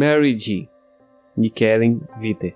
Mary 0.00 0.38
G. 0.38 0.66
Nikellen 1.36 2.00
Viter. 2.18 2.54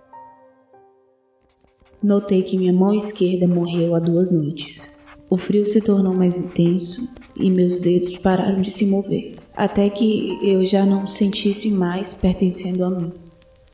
Notei 2.03 2.43
que 2.43 2.57
minha 2.57 2.73
mão 2.73 2.95
esquerda 2.95 3.47
morreu 3.47 3.95
há 3.95 3.99
duas 3.99 4.33
noites. 4.33 4.91
O 5.29 5.37
frio 5.37 5.67
se 5.67 5.79
tornou 5.83 6.15
mais 6.15 6.35
intenso 6.35 7.07
e 7.37 7.51
meus 7.51 7.79
dedos 7.83 8.17
pararam 8.17 8.63
de 8.63 8.73
se 8.73 8.87
mover, 8.87 9.35
até 9.55 9.91
que 9.91 10.39
eu 10.43 10.65
já 10.65 10.87
não 10.87 11.07
sentisse 11.07 11.69
mais 11.69 12.15
pertencendo 12.15 12.83
a 12.83 12.89
mim. 12.89 13.13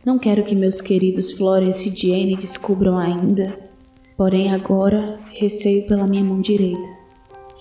Não 0.04 0.18
quero 0.18 0.42
que 0.42 0.56
meus 0.56 0.80
queridos 0.80 1.30
Florence 1.34 1.88
e 1.88 1.94
Jane 1.94 2.34
descubram 2.34 2.98
ainda, 2.98 3.56
porém 4.16 4.52
agora 4.52 5.20
receio 5.30 5.86
pela 5.86 6.08
minha 6.08 6.24
mão 6.24 6.40
direita. 6.40 6.88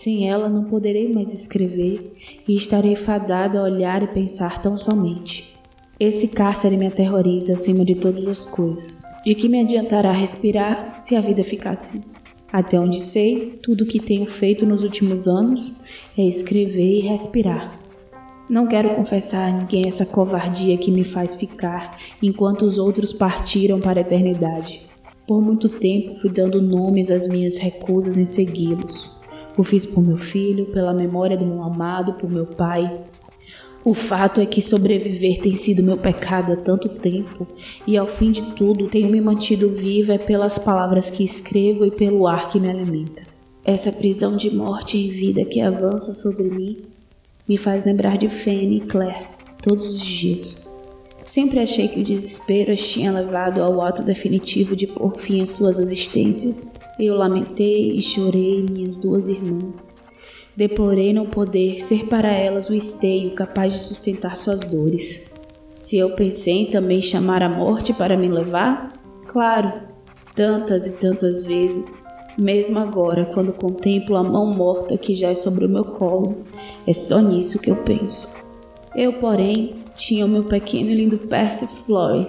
Sem 0.04 0.28
ela 0.28 0.50
não 0.50 0.64
poderei 0.64 1.14
mais 1.14 1.32
escrever 1.40 2.16
e 2.48 2.56
estarei 2.56 2.96
fadada 2.96 3.60
a 3.60 3.64
olhar 3.64 4.02
e 4.02 4.08
pensar 4.08 4.60
tão 4.64 4.76
somente. 4.76 5.59
Esse 6.00 6.30
cárcere 6.30 6.78
me 6.78 6.88
aterroriza 6.88 7.54
acima 7.54 7.84
de 7.84 7.96
todas 7.96 8.26
as 8.26 8.48
coisas. 8.48 9.04
De 9.26 9.36
que 9.36 9.50
me 9.50 9.60
adiantará 9.60 10.14
respirar 10.14 11.04
se 11.06 11.14
a 11.14 11.20
vida 11.20 11.44
ficar 11.44 11.72
assim? 11.72 12.00
Até 12.54 12.80
onde 12.80 13.04
sei, 13.08 13.60
tudo 13.62 13.84
o 13.84 13.88
que 13.88 14.00
tenho 14.00 14.26
feito 14.26 14.66
nos 14.66 14.82
últimos 14.82 15.28
anos 15.28 15.74
é 16.18 16.24
escrever 16.24 17.00
e 17.00 17.02
respirar. 17.02 17.78
Não 18.50 18.66
quero 18.66 18.96
confessar 18.96 19.50
a 19.50 19.58
ninguém 19.58 19.90
essa 19.90 20.06
covardia 20.06 20.78
que 20.78 20.90
me 20.90 21.04
faz 21.04 21.36
ficar 21.36 21.98
enquanto 22.24 22.62
os 22.62 22.80
outros 22.80 23.12
partiram 23.12 23.82
para 23.82 24.00
a 24.00 24.02
eternidade. 24.02 24.82
Por 25.28 25.42
muito 25.42 25.68
tempo 25.68 26.18
fui 26.22 26.32
dando 26.32 26.62
nomes 26.62 27.12
às 27.12 27.28
minhas 27.28 27.58
recusas 27.58 28.18
em 28.18 28.26
segui-los. 28.26 29.20
O 29.58 29.66
fiz 29.66 29.86
por 29.86 30.02
meu 30.02 30.18
filho, 30.18 30.68
pela 30.68 30.94
memória 30.94 31.38
do 31.38 31.46
meu 31.46 31.62
amado, 31.62 32.14
por 32.14 32.30
meu 32.30 32.46
pai. 32.46 33.04
O 33.84 33.94
fato 33.94 34.42
é 34.42 34.46
que 34.46 34.62
sobreviver 34.62 35.42
tem 35.42 35.58
sido 35.60 35.84
meu 35.84 35.98
pecado 35.98 36.54
há 36.54 36.58
tanto 36.58 36.90
tempo, 36.90 37.48
e 37.88 37.98
ao 37.98 38.08
fim 38.18 38.32
de 38.32 38.42
tudo 38.56 38.90
tenho 38.90 39.10
me 39.10 39.22
mantido 39.22 39.70
viva 39.70 40.20
pelas 40.20 40.58
palavras 40.60 41.10
que 41.10 41.24
escrevo 41.24 41.86
e 41.86 41.92
pelo 41.92 42.28
ar 42.28 42.50
que 42.50 42.60
me 42.60 42.70
alimenta. 42.70 43.22
Essa 43.64 43.92
prisão 43.92 44.36
de 44.36 44.54
morte 44.54 44.98
e 44.98 45.10
vida 45.10 45.46
que 45.46 45.62
avança 45.62 46.14
sobre 46.16 46.44
mim 46.44 46.78
me 47.48 47.58
faz 47.58 47.86
lembrar 47.86 48.18
de 48.18 48.30
Fanny 48.44 48.78
e 48.78 48.82
Claire 48.82 49.28
todos 49.62 49.88
os 49.88 50.02
dias. 50.02 50.58
Sempre 51.34 51.60
achei 51.60 51.88
que 51.88 52.02
o 52.02 52.04
desespero 52.04 52.72
as 52.72 52.82
tinha 52.82 53.12
levado 53.12 53.62
ao 53.62 53.82
ato 53.82 54.04
definitivo 54.04 54.76
de 54.76 54.88
pôr 54.88 55.18
fim 55.20 55.44
às 55.44 55.52
suas 55.52 55.78
existências 55.80 56.56
eu 57.00 57.16
lamentei 57.16 57.96
e 57.96 58.02
chorei 58.02 58.62
minhas 58.62 58.98
duas 58.98 59.26
irmãs. 59.26 59.89
Deplorei 60.56 61.14
não 61.14 61.26
poder 61.26 61.86
ser 61.88 62.08
para 62.08 62.32
elas 62.32 62.70
o 62.70 62.74
esteio 62.74 63.32
capaz 63.32 63.74
de 63.74 63.80
sustentar 63.80 64.38
suas 64.38 64.60
dores. 64.60 65.22
Se 65.84 65.98
eu 65.98 66.12
pensei 66.12 66.54
em 66.54 66.72
também 66.72 67.02
chamar 67.02 67.42
a 67.42 67.50
morte 67.50 67.94
para 67.94 68.18
me 68.18 68.28
levar? 68.28 68.94
Claro, 69.28 69.72
tantas 70.36 70.86
e 70.86 70.90
tantas 70.92 71.46
vezes, 71.46 71.86
mesmo 72.38 72.80
agora, 72.80 73.26
quando 73.34 73.54
contemplo 73.54 74.16
a 74.16 74.24
mão 74.24 74.48
morta 74.54 74.98
que 74.98 75.16
já 75.16 75.30
é 75.30 75.36
sobre 75.36 75.66
o 75.66 75.70
meu 75.70 75.86
colo, 75.86 76.44
é 76.88 76.94
só 76.94 77.20
nisso 77.20 77.60
que 77.60 77.72
eu 77.72 77.76
penso. 77.78 78.30
Eu, 78.96 79.14
porém, 79.14 79.76
tinha 79.96 80.26
o 80.26 80.30
meu 80.30 80.44
pequeno 80.44 80.90
e 80.90 80.96
lindo 80.96 81.18
Percy 81.18 81.68
Flores, 81.86 82.28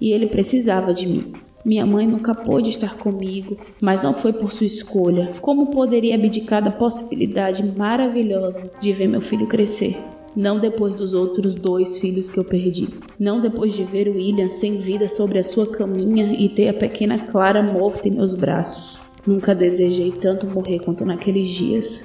e 0.00 0.12
ele 0.12 0.26
precisava 0.26 0.94
de 0.94 1.06
mim. 1.06 1.32
Minha 1.68 1.84
mãe 1.84 2.06
nunca 2.06 2.34
pôde 2.34 2.70
estar 2.70 2.96
comigo, 2.96 3.58
mas 3.78 4.02
não 4.02 4.14
foi 4.14 4.32
por 4.32 4.50
sua 4.50 4.64
escolha. 4.64 5.34
Como 5.42 5.66
poderia 5.66 6.14
abdicar 6.14 6.64
da 6.64 6.70
possibilidade 6.70 7.62
maravilhosa 7.76 8.70
de 8.80 8.90
ver 8.94 9.06
meu 9.06 9.20
filho 9.20 9.46
crescer? 9.46 9.94
Não 10.34 10.58
depois 10.58 10.94
dos 10.94 11.12
outros 11.12 11.54
dois 11.56 11.98
filhos 11.98 12.26
que 12.30 12.38
eu 12.38 12.44
perdi. 12.44 12.88
Não 13.20 13.38
depois 13.38 13.74
de 13.74 13.84
ver 13.84 14.08
o 14.08 14.14
William 14.14 14.48
sem 14.60 14.78
vida 14.78 15.10
sobre 15.10 15.40
a 15.40 15.44
sua 15.44 15.66
caminha 15.66 16.32
e 16.32 16.48
ter 16.48 16.70
a 16.70 16.72
pequena 16.72 17.18
Clara 17.26 17.62
morta 17.62 18.08
em 18.08 18.12
meus 18.12 18.34
braços. 18.34 18.98
Nunca 19.26 19.54
desejei 19.54 20.12
tanto 20.12 20.46
morrer 20.46 20.78
quanto 20.78 21.04
naqueles 21.04 21.50
dias. 21.50 22.00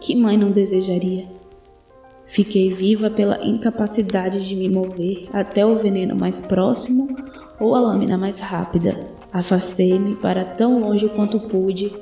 Que 0.00 0.14
mãe 0.14 0.38
não 0.38 0.52
desejaria? 0.52 1.24
Fiquei 2.28 2.72
viva 2.72 3.10
pela 3.10 3.44
incapacidade 3.44 4.46
de 4.46 4.54
me 4.54 4.68
mover 4.68 5.26
até 5.32 5.66
o 5.66 5.74
veneno 5.74 6.14
mais 6.14 6.36
próximo 6.42 7.08
ou 7.60 7.74
a 7.74 7.80
lâmina 7.80 8.16
mais 8.16 8.38
rápida. 8.38 8.98
Afastei-me 9.32 10.16
para 10.16 10.44
tão 10.44 10.80
longe 10.80 11.08
quanto 11.10 11.40
pude, 11.40 11.92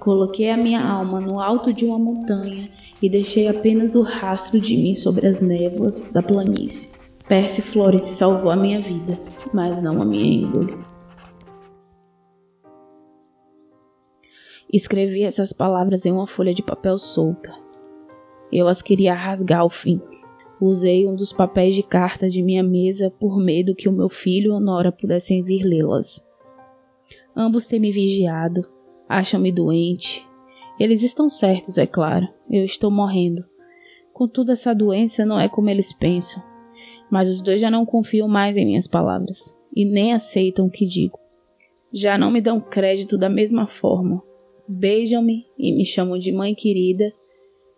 coloquei 0.00 0.50
a 0.50 0.56
minha 0.56 0.82
alma 0.84 1.20
no 1.20 1.40
alto 1.40 1.72
de 1.72 1.84
uma 1.84 1.98
montanha 1.98 2.68
e 3.00 3.08
deixei 3.08 3.48
apenas 3.48 3.94
o 3.94 4.02
rastro 4.02 4.60
de 4.60 4.76
mim 4.76 4.94
sobre 4.94 5.26
as 5.26 5.40
névoas 5.40 6.10
da 6.12 6.22
planície. 6.22 6.88
Percy 7.28 7.62
Flores 7.62 8.18
salvou 8.18 8.50
a 8.50 8.56
minha 8.56 8.80
vida, 8.80 9.18
mas 9.52 9.80
não 9.82 10.02
a 10.02 10.04
minha 10.04 10.44
índole. 10.44 10.76
Escrevi 14.72 15.22
essas 15.22 15.52
palavras 15.52 16.04
em 16.06 16.12
uma 16.12 16.26
folha 16.26 16.54
de 16.54 16.62
papel 16.62 16.98
solta. 16.98 17.52
Eu 18.50 18.68
as 18.68 18.80
queria 18.80 19.14
rasgar 19.14 19.60
ao 19.60 19.70
fim. 19.70 20.00
Usei 20.64 21.08
um 21.08 21.16
dos 21.16 21.32
papéis 21.32 21.74
de 21.74 21.82
carta 21.82 22.30
de 22.30 22.40
minha 22.40 22.62
mesa 22.62 23.10
por 23.10 23.36
medo 23.36 23.74
que 23.74 23.88
o 23.88 23.92
meu 23.92 24.08
filho 24.08 24.54
ou 24.54 24.60
Nora 24.60 24.92
pudessem 24.92 25.42
vir 25.42 25.64
lê-las. 25.64 26.22
Ambos 27.36 27.66
têm 27.66 27.80
me 27.80 27.90
vigiado, 27.90 28.62
acham-me 29.08 29.50
doente. 29.50 30.24
Eles 30.78 31.02
estão 31.02 31.28
certos, 31.28 31.76
é 31.78 31.84
claro. 31.84 32.28
Eu 32.48 32.64
estou 32.64 32.92
morrendo. 32.92 33.44
Contudo, 34.12 34.52
essa 34.52 34.72
doença 34.72 35.26
não 35.26 35.36
é 35.36 35.48
como 35.48 35.68
eles 35.68 35.92
pensam. 35.94 36.40
Mas 37.10 37.28
os 37.28 37.42
dois 37.42 37.60
já 37.60 37.68
não 37.68 37.84
confiam 37.84 38.28
mais 38.28 38.56
em 38.56 38.64
minhas 38.64 38.86
palavras 38.86 39.40
e 39.74 39.84
nem 39.84 40.12
aceitam 40.12 40.66
o 40.66 40.70
que 40.70 40.86
digo. 40.86 41.18
Já 41.92 42.16
não 42.16 42.30
me 42.30 42.40
dão 42.40 42.60
crédito 42.60 43.18
da 43.18 43.28
mesma 43.28 43.66
forma. 43.66 44.22
Beijam-me 44.68 45.44
e 45.58 45.74
me 45.74 45.84
chamam 45.84 46.16
de 46.20 46.30
mãe 46.30 46.54
querida 46.54 47.12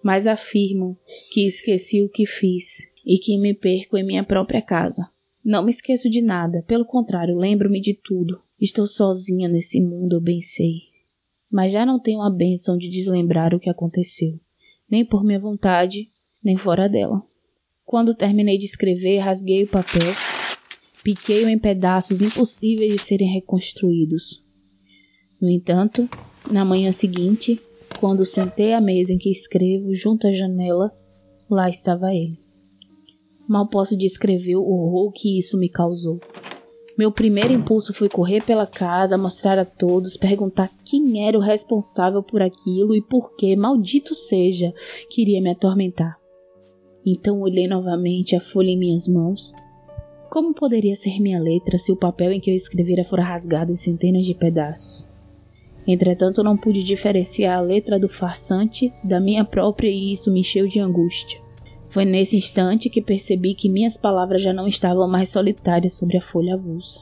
mas 0.05 0.27
afirmam 0.27 0.95
que 1.33 1.49
esqueci 1.49 2.03
o 2.03 2.11
que 2.11 2.27
fiz 2.27 2.65
e 3.07 3.17
que 3.19 3.39
me 3.39 3.55
perco 3.55 3.97
em 3.97 4.05
minha 4.05 4.23
própria 4.23 4.61
casa. 4.61 5.09
Não 5.43 5.65
me 5.65 5.73
esqueço 5.73 6.11
de 6.11 6.21
nada, 6.21 6.63
pelo 6.67 6.85
contrário, 6.85 7.39
lembro-me 7.39 7.81
de 7.81 7.95
tudo. 7.95 8.39
Estou 8.61 8.87
sozinha 8.87 9.49
nesse 9.49 9.81
mundo, 9.81 10.17
eu 10.17 10.21
bem 10.21 10.43
sei. 10.43 10.83
Mas 11.51 11.73
já 11.73 11.87
não 11.87 11.99
tenho 11.99 12.21
a 12.21 12.29
bênção 12.29 12.77
de 12.77 12.91
deslembrar 12.91 13.55
o 13.55 13.59
que 13.61 13.71
aconteceu, 13.71 14.39
nem 14.91 15.07
por 15.07 15.25
minha 15.25 15.41
vontade, 15.41 16.11
nem 16.43 16.59
fora 16.59 16.87
dela. 16.87 17.23
Quando 17.83 18.15
terminei 18.15 18.59
de 18.59 18.67
escrever, 18.67 19.21
rasguei 19.21 19.65
o 19.65 19.69
papel, 19.69 20.13
piquei-o 21.03 21.49
em 21.49 21.59
pedaços 21.59 22.21
impossíveis 22.21 22.93
de 22.93 23.01
serem 23.01 23.33
reconstruídos. 23.33 24.43
No 25.41 25.49
entanto, 25.49 26.09
na 26.51 26.65
manhã 26.65 26.93
seguinte, 26.93 27.61
quando 27.99 28.25
sentei 28.25 28.73
à 28.73 28.81
mesa 28.81 29.13
em 29.13 29.19
que 29.19 29.31
escrevo, 29.31 29.95
junto 29.95 30.27
à 30.27 30.33
janela, 30.33 30.93
lá 31.51 31.69
estava 31.69 32.15
ele. 32.15 32.39
Mal 33.49 33.69
posso 33.69 33.97
descrever 33.97 34.57
o 34.57 34.65
horror 34.65 35.13
que 35.13 35.39
isso 35.39 35.59
me 35.59 35.69
causou. 35.69 36.17
Meu 36.97 37.11
primeiro 37.11 37.53
impulso 37.53 37.93
foi 37.93 38.09
correr 38.09 38.45
pela 38.45 38.67
casa, 38.67 39.19
mostrar 39.19 39.59
a 39.59 39.65
todos, 39.65 40.17
perguntar 40.17 40.71
quem 40.85 41.27
era 41.27 41.37
o 41.37 41.41
responsável 41.41 42.23
por 42.23 42.41
aquilo 42.41 42.95
e 42.95 43.03
por 43.03 43.35
que, 43.37 43.57
maldito 43.57 44.15
seja, 44.15 44.73
queria 45.11 45.43
me 45.43 45.51
atormentar. 45.51 46.17
Então 47.05 47.41
olhei 47.41 47.67
novamente 47.67 48.37
a 48.37 48.41
folha 48.41 48.71
em 48.71 48.79
minhas 48.79 49.07
mãos. 49.09 49.53
Como 50.31 50.55
poderia 50.55 50.97
ser 50.97 51.21
minha 51.21 51.41
letra 51.41 51.79
se 51.79 51.93
o 51.93 51.97
papel 51.97 52.33
em 52.33 52.41
que 52.41 52.51
eu 52.51 52.57
escrevera 52.57 53.05
fora 53.05 53.25
rasgado 53.25 53.73
em 53.73 53.77
centenas 53.77 54.25
de 54.25 54.35
pedaços? 54.35 55.04
Entretanto, 55.87 56.43
não 56.43 56.57
pude 56.57 56.83
diferenciar 56.83 57.59
a 57.59 57.61
letra 57.61 57.99
do 57.99 58.09
farsante 58.09 58.93
da 59.03 59.21
minha 59.21 59.45
própria 59.45 59.89
e 59.89 60.15
isso 60.15 60.33
me 60.33 60.41
encheu 60.41 60.67
de 60.67 60.81
angústia. 60.81 61.39
Foi 61.91 62.05
nesse 62.05 62.37
instante 62.37 62.89
que 62.89 63.03
percebi 63.03 63.55
que 63.55 63.69
minhas 63.69 63.97
palavras 63.97 64.43
já 64.43 64.53
não 64.53 64.67
estavam 64.67 65.07
mais 65.07 65.31
solitárias 65.31 65.95
sobre 65.95 66.17
a 66.17 66.23
folha 66.23 66.55
avulsa. 66.55 67.01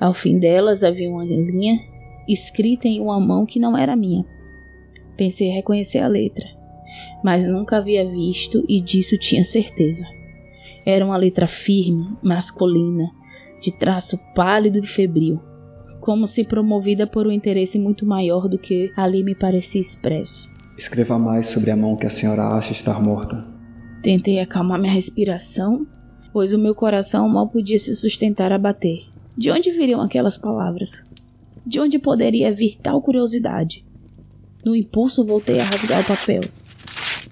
Ao 0.00 0.14
fim 0.14 0.38
delas 0.38 0.82
havia 0.82 1.10
uma 1.10 1.24
linha 1.24 1.78
escrita 2.26 2.88
em 2.88 3.00
uma 3.00 3.20
mão 3.20 3.44
que 3.44 3.60
não 3.60 3.76
era 3.76 3.94
minha. 3.94 4.24
Pensei 5.16 5.48
reconhecer 5.48 5.98
a 5.98 6.08
letra, 6.08 6.46
mas 7.22 7.46
nunca 7.46 7.76
havia 7.76 8.08
visto 8.08 8.64
e 8.66 8.80
disso 8.80 9.18
tinha 9.18 9.44
certeza. 9.44 10.04
Era 10.86 11.04
uma 11.04 11.18
letra 11.18 11.46
firme, 11.46 12.16
masculina, 12.22 13.10
de 13.60 13.70
traço 13.70 14.18
pálido 14.34 14.78
e 14.78 14.86
febril 14.86 15.49
como 16.00 16.26
se 16.26 16.44
promovida 16.44 17.06
por 17.06 17.26
um 17.26 17.30
interesse 17.30 17.78
muito 17.78 18.06
maior 18.06 18.48
do 18.48 18.58
que 18.58 18.90
ali 18.96 19.22
me 19.22 19.34
parecia 19.34 19.82
expresso. 19.82 20.50
Escreva 20.78 21.18
mais 21.18 21.48
sobre 21.48 21.70
a 21.70 21.76
mão 21.76 21.96
que 21.96 22.06
a 22.06 22.10
senhora 22.10 22.48
acha 22.48 22.72
estar 22.72 23.02
morta. 23.02 23.44
Tentei 24.02 24.40
acalmar 24.40 24.80
minha 24.80 24.94
respiração, 24.94 25.86
pois 26.32 26.52
o 26.54 26.58
meu 26.58 26.74
coração 26.74 27.28
mal 27.28 27.48
podia 27.48 27.78
se 27.78 27.94
sustentar 27.94 28.50
a 28.50 28.58
bater. 28.58 29.04
De 29.36 29.50
onde 29.50 29.70
viriam 29.70 30.00
aquelas 30.00 30.38
palavras? 30.38 30.90
De 31.66 31.78
onde 31.78 31.98
poderia 31.98 32.50
vir 32.50 32.78
tal 32.82 33.02
curiosidade? 33.02 33.84
No 34.64 34.74
impulso 34.74 35.24
voltei 35.24 35.60
a 35.60 35.64
rasgar 35.64 36.02
o 36.02 36.06
papel. 36.06 36.42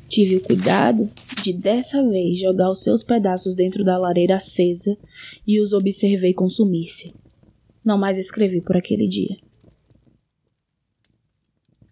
Tive 0.08 0.36
o 0.36 0.40
cuidado 0.42 1.08
de 1.42 1.52
dessa 1.52 2.02
vez 2.02 2.38
jogar 2.40 2.70
os 2.70 2.82
seus 2.82 3.02
pedaços 3.02 3.54
dentro 3.54 3.84
da 3.84 3.98
lareira 3.98 4.36
acesa 4.36 4.96
e 5.46 5.60
os 5.60 5.72
observei 5.72 6.34
consumir-se. 6.34 7.14
Não 7.88 7.96
mais 7.96 8.18
escrevi 8.18 8.60
por 8.60 8.76
aquele 8.76 9.08
dia. 9.08 9.38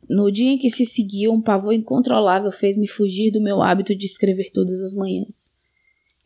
No 0.06 0.30
dia 0.30 0.50
em 0.50 0.58
que 0.58 0.68
se 0.68 0.84
seguiu, 0.84 1.32
um 1.32 1.40
pavor 1.40 1.72
incontrolável 1.72 2.52
fez-me 2.52 2.86
fugir 2.86 3.30
do 3.30 3.40
meu 3.40 3.62
hábito 3.62 3.94
de 3.94 4.04
escrever 4.04 4.50
todas 4.52 4.78
as 4.82 4.92
manhãs. 4.92 5.50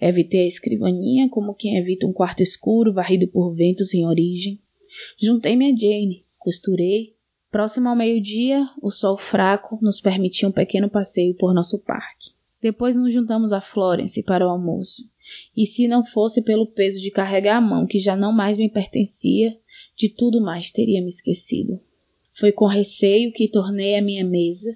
Evitei 0.00 0.46
a 0.46 0.48
escrivaninha 0.48 1.28
como 1.28 1.54
quem 1.54 1.78
evita 1.78 2.04
um 2.04 2.12
quarto 2.12 2.42
escuro 2.42 2.92
varrido 2.92 3.28
por 3.28 3.54
ventos 3.54 3.90
sem 3.90 4.04
origem. 4.04 4.58
Juntei-me 5.22 5.66
a 5.66 5.76
Jane, 5.76 6.24
costurei. 6.36 7.14
Próximo 7.48 7.90
ao 7.90 7.94
meio-dia, 7.94 8.68
o 8.82 8.90
sol 8.90 9.18
fraco 9.18 9.78
nos 9.80 10.00
permitia 10.00 10.48
um 10.48 10.52
pequeno 10.52 10.90
passeio 10.90 11.36
por 11.36 11.54
nosso 11.54 11.78
parque. 11.84 12.30
Depois 12.60 12.94
nos 12.94 13.12
juntamos 13.12 13.52
a 13.52 13.60
Florence 13.60 14.20
para 14.22 14.44
o 14.44 14.50
almoço. 14.50 15.02
E 15.56 15.66
se 15.66 15.88
não 15.88 16.04
fosse 16.04 16.42
pelo 16.42 16.66
peso 16.66 17.00
de 17.00 17.10
carregar 17.10 17.56
a 17.56 17.60
mão 17.60 17.86
que 17.86 17.98
já 17.98 18.14
não 18.14 18.32
mais 18.32 18.58
me 18.58 18.68
pertencia, 18.68 19.56
de 20.00 20.08
tudo 20.08 20.40
mais 20.40 20.70
teria 20.70 21.02
me 21.02 21.10
esquecido. 21.10 21.78
Foi 22.38 22.50
com 22.52 22.66
receio 22.66 23.30
que 23.32 23.46
tornei 23.46 23.96
a 23.96 24.02
minha 24.02 24.24
mesa, 24.24 24.74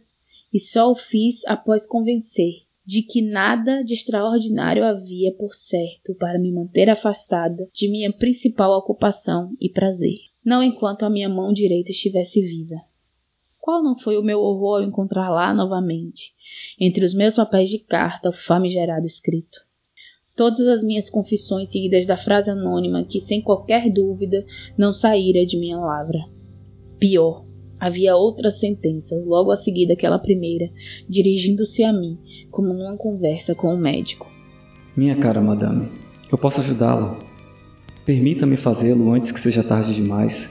e 0.53 0.61
só 0.61 0.93
o 0.93 0.95
fiz 0.95 1.41
após 1.47 1.87
convencer 1.87 2.65
de 2.85 3.01
que 3.01 3.23
nada 3.23 3.83
de 3.83 3.95
extraordinário 3.95 4.85
havia 4.85 5.33
por 5.33 5.55
certo 5.55 6.15
para 6.17 6.39
me 6.39 6.53
manter 6.53 6.91
afastada 6.91 7.67
de 7.73 7.89
minha 7.89 8.13
principal 8.13 8.77
ocupação 8.77 9.57
e 9.59 9.71
prazer, 9.71 10.19
não 10.45 10.63
enquanto 10.63 11.05
a 11.05 11.11
minha 11.11 11.29
mão 11.29 11.55
direita 11.55 11.91
estivesse 11.91 12.43
viva. 12.43 12.77
Qual 13.59 13.83
não 13.83 13.99
foi 13.99 14.19
o 14.19 14.23
meu 14.23 14.41
horror 14.41 14.83
ao 14.83 14.87
encontrar 14.87 15.31
lá 15.31 15.55
novamente, 15.55 16.35
entre 16.79 17.03
os 17.03 17.15
meus 17.15 17.37
papéis 17.37 17.71
de 17.71 17.79
carta, 17.79 18.29
o 18.29 18.33
famigerado 18.35 19.07
escrito? 19.07 19.64
Todas 20.37 20.67
as 20.67 20.83
minhas 20.83 21.09
confissões 21.09 21.69
seguidas 21.71 22.07
da 22.07 22.17
frase 22.17 22.51
anônima 22.51 23.05
que, 23.05 23.21
sem 23.21 23.41
qualquer 23.41 23.93
dúvida, 23.93 24.45
não 24.77 24.93
saíra 24.93 25.47
de 25.47 25.57
minha 25.57 25.79
lavra. 25.79 26.19
Pior, 26.99 27.45
Havia 27.81 28.17
outra 28.17 28.51
sentença, 28.53 29.15
logo 29.27 29.51
a 29.51 29.57
seguir 29.57 29.87
daquela 29.87 30.19
primeira, 30.19 30.71
dirigindo-se 31.09 31.83
a 31.83 31.93
mim, 31.93 32.19
como 32.51 32.73
numa 32.73 32.97
conversa 32.97 33.55
com 33.55 33.75
o 33.75 33.79
médico. 33.79 34.31
Minha 34.97 35.17
cara 35.17 35.41
madame, 35.41 35.89
eu 36.31 36.39
posso 36.39 36.61
ajudá-la. 36.61 37.19
Permita-me 38.07 38.57
fazê-lo 38.57 39.13
antes 39.13 39.33
que 39.33 39.41
seja 39.41 39.63
tarde 39.63 39.95
demais. 39.95 40.49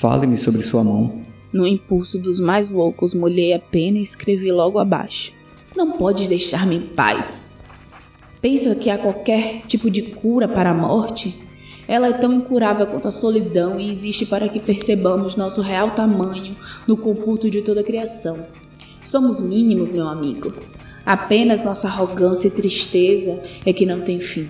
Fale-me 0.00 0.38
sobre 0.38 0.62
sua 0.62 0.84
mão. 0.84 1.20
No 1.52 1.66
impulso 1.66 2.18
dos 2.18 2.38
mais 2.38 2.70
loucos, 2.70 3.12
molhei 3.12 3.52
a 3.52 3.58
pena 3.58 3.98
e 3.98 4.04
escrevi 4.04 4.52
logo 4.52 4.78
abaixo. 4.78 5.32
Não 5.76 5.92
podes 5.98 6.28
deixar-me 6.28 6.76
em 6.76 6.86
paz. 6.94 7.39
Pensa 8.40 8.74
que 8.74 8.88
há 8.88 8.96
qualquer 8.96 9.62
tipo 9.66 9.90
de 9.90 10.02
cura 10.02 10.48
para 10.48 10.70
a 10.70 10.74
morte? 10.74 11.36
Ela 11.86 12.08
é 12.08 12.12
tão 12.12 12.32
incurável 12.32 12.86
quanto 12.86 13.08
a 13.08 13.12
solidão 13.12 13.78
e 13.78 13.92
existe 13.92 14.24
para 14.24 14.48
que 14.48 14.60
percebamos 14.60 15.36
nosso 15.36 15.60
real 15.60 15.90
tamanho 15.90 16.56
no 16.86 16.96
computo 16.96 17.50
de 17.50 17.62
toda 17.62 17.80
a 17.80 17.84
criação. 17.84 18.46
Somos 19.04 19.40
mínimos, 19.40 19.90
meu 19.90 20.08
amigo. 20.08 20.54
Apenas 21.04 21.64
nossa 21.64 21.88
arrogância 21.88 22.48
e 22.48 22.50
tristeza 22.50 23.42
é 23.66 23.72
que 23.72 23.84
não 23.84 24.02
tem 24.02 24.20
fim. 24.20 24.48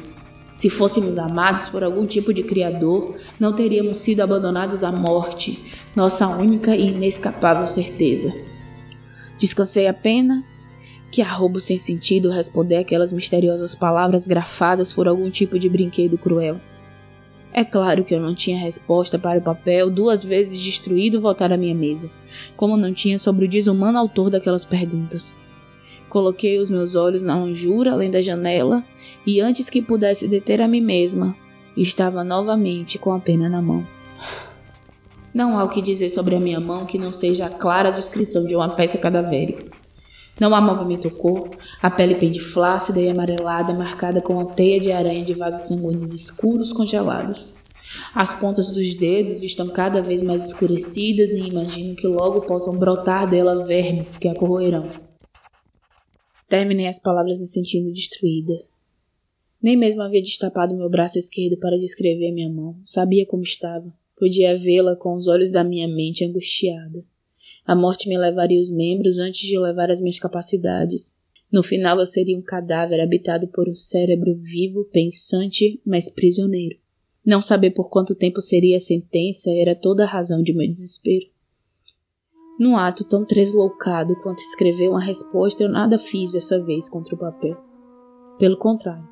Se 0.61 0.69
fôssemos 0.69 1.19
amados 1.19 1.71
por 1.71 1.83
algum 1.83 2.07
tipo 2.07 2.35
de 2.35 2.43
criador, 2.43 3.17
não 3.41 3.55
teríamos 3.55 3.99
sido 3.99 4.21
abandonados 4.21 4.85
à 4.85 4.93
morte, 4.93 5.59
nossa 5.97 6.29
única 6.29 6.77
e 6.77 6.89
inescapável 6.89 7.75
certeza. 7.75 8.33
Descansei 9.39 9.89
a 9.89 9.95
pena 9.95 10.45
que 11.11 11.23
arrobo 11.23 11.59
sem 11.59 11.79
sentido 11.79 12.31
responder 12.31 12.77
aquelas 12.77 13.13
misteriosas 13.13 13.75
palavras 13.75 14.27
grafadas 14.27 14.93
por 14.93 15.09
algum 15.09 15.31
tipo 15.31 15.59
de 15.59 15.69
brinquedo 15.69 16.17
cruel. 16.17 16.61
É 17.53 17.65
claro 17.65 18.05
que 18.05 18.15
eu 18.15 18.21
não 18.21 18.35
tinha 18.35 18.63
resposta 18.63 19.19
para 19.19 19.41
o 19.41 19.43
papel 19.43 19.91
duas 19.91 20.23
vezes 20.23 20.61
destruído 20.61 21.21
voltar 21.21 21.53
à 21.53 21.57
minha 21.57 21.75
mesa, 21.75 22.09
como 22.57 22.77
não 22.77 22.95
tinha 22.95 23.19
sobre 23.19 23.47
o 23.47 23.49
desumano 23.49 23.99
autor 23.99 24.31
daquelas 24.31 24.65
perguntas. 24.65 25.35
Coloquei 26.09 26.59
os 26.59 26.71
meus 26.71 26.95
olhos 26.95 27.23
na 27.23 27.35
ranjura 27.35 27.93
além 27.93 28.11
da 28.11 28.23
janela 28.23 28.85
e 29.27 29.41
antes 29.41 29.69
que 29.69 29.83
pudesse 29.83 30.29
deter 30.29 30.61
a 30.61 30.69
mim 30.69 30.81
mesma, 30.81 31.35
estava 31.77 32.23
novamente 32.23 32.99
com 32.99 33.13
a 33.13 33.19
pena 33.19 33.49
na 33.49 33.61
mão. 33.61 33.85
Não 35.35 35.59
há 35.59 35.65
o 35.65 35.69
que 35.69 35.83
dizer 35.83 36.11
sobre 36.11 36.35
a 36.35 36.41
minha 36.41 36.59
mão 36.59 36.87
que 36.87 36.99
não 36.99 37.13
seja 37.13 37.47
a 37.47 37.51
clara 37.51 37.91
descrição 37.91 38.45
de 38.45 38.55
uma 38.55 38.71
peça 38.71 38.99
cadavérica. 38.99 39.80
Não 40.41 40.55
há 40.55 40.61
movimento 40.61 41.11
corpo, 41.11 41.55
a 41.83 41.91
pele 41.91 42.15
pende 42.15 42.41
flácida 42.41 42.99
e 42.99 43.11
amarelada, 43.11 43.75
marcada 43.75 44.23
com 44.23 44.33
uma 44.33 44.55
teia 44.55 44.81
de 44.81 44.91
aranha 44.91 45.23
de 45.23 45.35
vasos 45.35 45.69
sanguíneos 45.69 46.15
escuros 46.15 46.73
congelados. 46.73 47.47
As 48.15 48.41
pontas 48.41 48.73
dos 48.73 48.97
dedos 48.97 49.43
estão 49.43 49.69
cada 49.69 50.01
vez 50.01 50.23
mais 50.23 50.47
escurecidas 50.47 51.29
e 51.29 51.49
imagino 51.49 51.95
que 51.95 52.07
logo 52.07 52.41
possam 52.41 52.79
brotar 52.79 53.29
dela 53.29 53.67
vermes 53.67 54.17
que 54.17 54.29
a 54.29 54.35
corroerão. 54.35 54.89
Terminei 56.49 56.87
as 56.89 56.99
palavras 56.99 57.39
me 57.39 57.47
sentindo 57.47 57.93
destruída. 57.93 58.55
Nem 59.63 59.77
mesmo 59.77 60.01
havia 60.01 60.23
destapado 60.23 60.75
meu 60.75 60.89
braço 60.89 61.19
esquerdo 61.19 61.59
para 61.59 61.79
descrever 61.79 62.33
minha 62.33 62.49
mão. 62.49 62.77
Sabia 62.87 63.27
como 63.27 63.43
estava. 63.43 63.93
Podia 64.17 64.59
vê-la 64.59 64.97
com 64.97 65.15
os 65.15 65.29
olhos 65.29 65.53
da 65.53 65.63
minha 65.63 65.87
mente 65.87 66.25
angustiada. 66.25 67.05
A 67.71 67.75
morte 67.77 68.09
me 68.09 68.19
levaria 68.19 68.61
os 68.61 68.69
membros 68.69 69.17
antes 69.17 69.43
de 69.43 69.57
levar 69.57 69.93
as 69.93 70.01
minhas 70.01 70.19
capacidades. 70.19 71.03
No 71.53 71.63
final 71.63 72.01
eu 72.01 72.07
seria 72.09 72.37
um 72.37 72.43
cadáver 72.43 73.01
habitado 73.01 73.47
por 73.47 73.69
um 73.69 73.77
cérebro 73.77 74.35
vivo, 74.35 74.87
pensante, 74.87 75.81
mas 75.87 76.11
prisioneiro. 76.11 76.77
Não 77.25 77.41
saber 77.41 77.71
por 77.71 77.89
quanto 77.89 78.17
tempo 78.17 78.43
seria 78.43 78.79
a 78.79 78.81
sentença 78.81 79.49
era 79.51 79.77
toda 79.77 80.03
a 80.03 80.09
razão 80.09 80.43
de 80.43 80.53
meu 80.53 80.67
desespero. 80.67 81.27
Num 82.59 82.77
ato 82.77 83.05
tão 83.05 83.25
tresloucado 83.25 84.21
quanto 84.21 84.41
escrever 84.51 84.89
uma 84.89 85.05
resposta, 85.05 85.63
eu 85.63 85.69
nada 85.69 85.97
fiz 85.97 86.33
dessa 86.33 86.59
vez 86.59 86.89
contra 86.89 87.15
o 87.15 87.19
papel. 87.19 87.57
Pelo 88.37 88.57
contrário, 88.57 89.09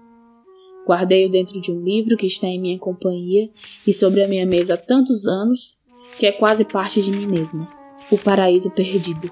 guardei-o 0.85 1.31
dentro 1.31 1.61
de 1.61 1.71
um 1.71 1.81
livro 1.81 2.17
que 2.17 2.27
está 2.27 2.49
em 2.49 2.61
minha 2.61 2.79
companhia 2.81 3.51
e 3.87 3.95
sobre 3.95 4.21
a 4.21 4.27
minha 4.27 4.45
mesa 4.45 4.75
há 4.75 4.77
tantos 4.77 5.29
anos 5.29 5.79
que 6.19 6.27
é 6.27 6.33
quase 6.33 6.65
parte 6.65 7.01
de 7.01 7.13
mim 7.13 7.29
mesma. 7.29 7.78
O 8.11 8.17
Paraíso 8.17 8.71
Perdido, 8.71 9.31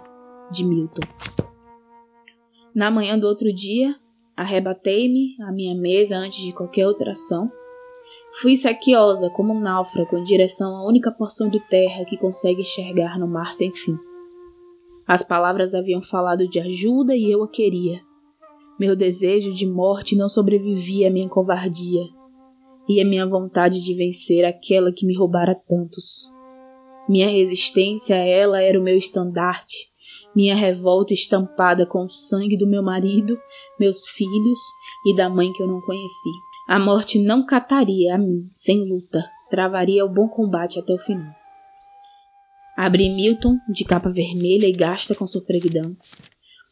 de 0.53 0.63
Milton. 0.63 1.01
Na 2.75 2.91
manhã 2.91 3.19
do 3.19 3.27
outro 3.27 3.51
dia, 3.51 3.95
arrebatei-me 4.37 5.35
à 5.41 5.51
minha 5.51 5.75
mesa 5.75 6.15
antes 6.15 6.45
de 6.45 6.53
qualquer 6.53 6.87
outra 6.87 7.13
ação. 7.13 7.51
Fui 8.43 8.59
saquiosa 8.59 9.31
como 9.31 9.55
um 9.55 9.61
náufrago 9.61 10.19
em 10.19 10.25
direção 10.25 10.77
à 10.77 10.87
única 10.87 11.11
porção 11.11 11.49
de 11.49 11.59
terra 11.71 12.05
que 12.05 12.19
consegue 12.19 12.61
enxergar 12.61 13.19
no 13.19 13.27
mar 13.27 13.55
sem 13.57 13.73
fim. 13.73 13.95
As 15.09 15.23
palavras 15.23 15.75
haviam 15.75 16.03
falado 16.03 16.47
de 16.47 16.61
ajuda 16.61 17.17
e 17.17 17.33
eu 17.33 17.43
a 17.43 17.49
queria. 17.49 18.03
Meu 18.79 18.95
desejo 18.95 19.55
de 19.55 19.65
morte 19.65 20.15
não 20.15 20.29
sobrevivia 20.29 21.09
à 21.09 21.11
minha 21.11 21.31
covardia 21.31 22.03
e 22.87 23.01
à 23.01 23.07
minha 23.07 23.27
vontade 23.27 23.83
de 23.83 23.95
vencer 23.95 24.45
aquela 24.45 24.93
que 24.93 25.07
me 25.07 25.17
roubara 25.17 25.55
tantos. 25.55 26.36
Minha 27.09 27.29
resistência 27.31 28.17
a 28.17 28.19
ela 28.19 28.61
era 28.61 28.79
o 28.79 28.83
meu 28.83 28.99
estandarte, 28.99 29.77
minha 30.35 30.57
revolta 30.57 31.15
estampada 31.15 31.87
com 31.87 32.05
o 32.05 32.11
sangue 32.11 32.57
do 32.57 32.67
meu 32.67 32.83
marido, 32.83 33.39
meus 33.79 34.07
filhos 34.09 34.59
e 35.07 35.15
da 35.15 35.29
mãe 35.29 35.53
que 35.53 35.63
eu 35.63 35.69
não 35.69 35.81
conheci. 35.81 36.31
A 36.69 36.81
morte 36.81 37.19
não 37.19 37.47
cataria 37.47 38.17
a 38.17 38.19
mim, 38.19 38.49
sem 38.65 38.89
luta, 38.89 39.25
travaria 39.49 40.05
o 40.05 40.09
bom 40.09 40.29
combate 40.29 40.81
até 40.81 40.93
o 40.93 40.99
final. 40.99 41.33
Abri 42.77 43.09
Milton, 43.09 43.57
de 43.69 43.85
capa 43.85 44.11
vermelha 44.11 44.67
e 44.67 44.73
gasta 44.73 45.15
com 45.15 45.29
sofreguidão. 45.29 45.97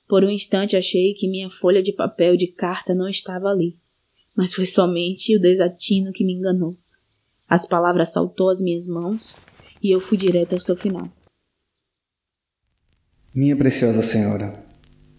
Por 0.09 0.25
um 0.25 0.29
instante 0.29 0.77
achei 0.77 1.15
que 1.15 1.29
minha 1.29 1.49
folha 1.49 1.83
de 1.83 1.93
papel 1.93 2.37
de 2.37 2.49
carta 2.49 2.93
não 2.93 3.09
estava 3.09 3.49
ali, 3.49 3.77
mas 4.37 4.53
foi 4.53 4.67
somente 4.67 5.37
o 5.37 5.41
desatino 5.41 6.13
que 6.13 6.25
me 6.25 6.35
enganou. 6.35 6.77
As 7.49 7.67
palavras 7.67 8.13
saltou 8.13 8.51
às 8.51 8.61
minhas 8.61 8.87
mãos 8.87 9.35
e 9.85 9.95
eu 9.95 10.01
fui 10.01 10.17
direto 10.17 10.55
ao 10.55 10.61
seu 10.63 10.75
final. 10.75 11.07
Minha 13.35 13.55
preciosa 13.55 14.01
senhora, 14.01 14.55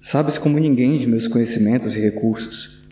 sabes 0.02 0.40
como 0.40 0.58
ninguém 0.58 0.98
de 0.98 1.06
meus 1.06 1.28
conhecimentos 1.28 1.96
e 1.96 2.02
recursos. 2.02 2.84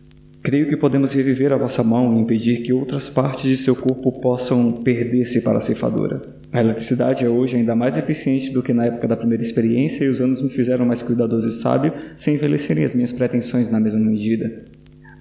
Creio 0.44 0.70
que 0.70 0.77
podemos 0.77 1.13
reviver 1.13 1.51
a 1.51 1.58
vossa 1.58 1.82
mão 1.82 2.15
e 2.15 2.22
impedir 2.22 2.62
que 2.62 2.74
outras 2.74 3.10
partes 3.10 3.44
de 3.44 3.58
seu 3.58 3.75
corpo 3.75 4.22
possam 4.22 4.84
perder-se 4.84 5.42
para 5.42 5.60
a 5.60 5.62
ceifadora. 5.62 6.22
A 6.51 6.60
eletricidade 6.60 7.25
é 7.25 7.30
hoje 7.30 7.56
ainda 7.56 7.75
mais 7.75 7.98
eficiente 7.98 8.51
do 8.51 8.62
que 8.62 8.74
na 8.74 8.86
época 8.86 9.08
da 9.08 9.18
primeira 9.18 9.42
experiência 9.42 10.03
e 10.03 10.10
os 10.10 10.22
anos 10.22 10.44
me 10.44 10.50
fizeram 10.50 10.86
mais 10.86 11.01
cuidadoso 11.01 11.48
e 11.48 11.62
sábio 11.62 11.94
sem 12.18 12.36
envelhecerem 12.36 12.84
as 12.84 12.94
minhas 12.94 13.13
pretensões 13.13 13.70
na 13.70 13.80
mesma 13.80 14.01
medida. 14.01 14.65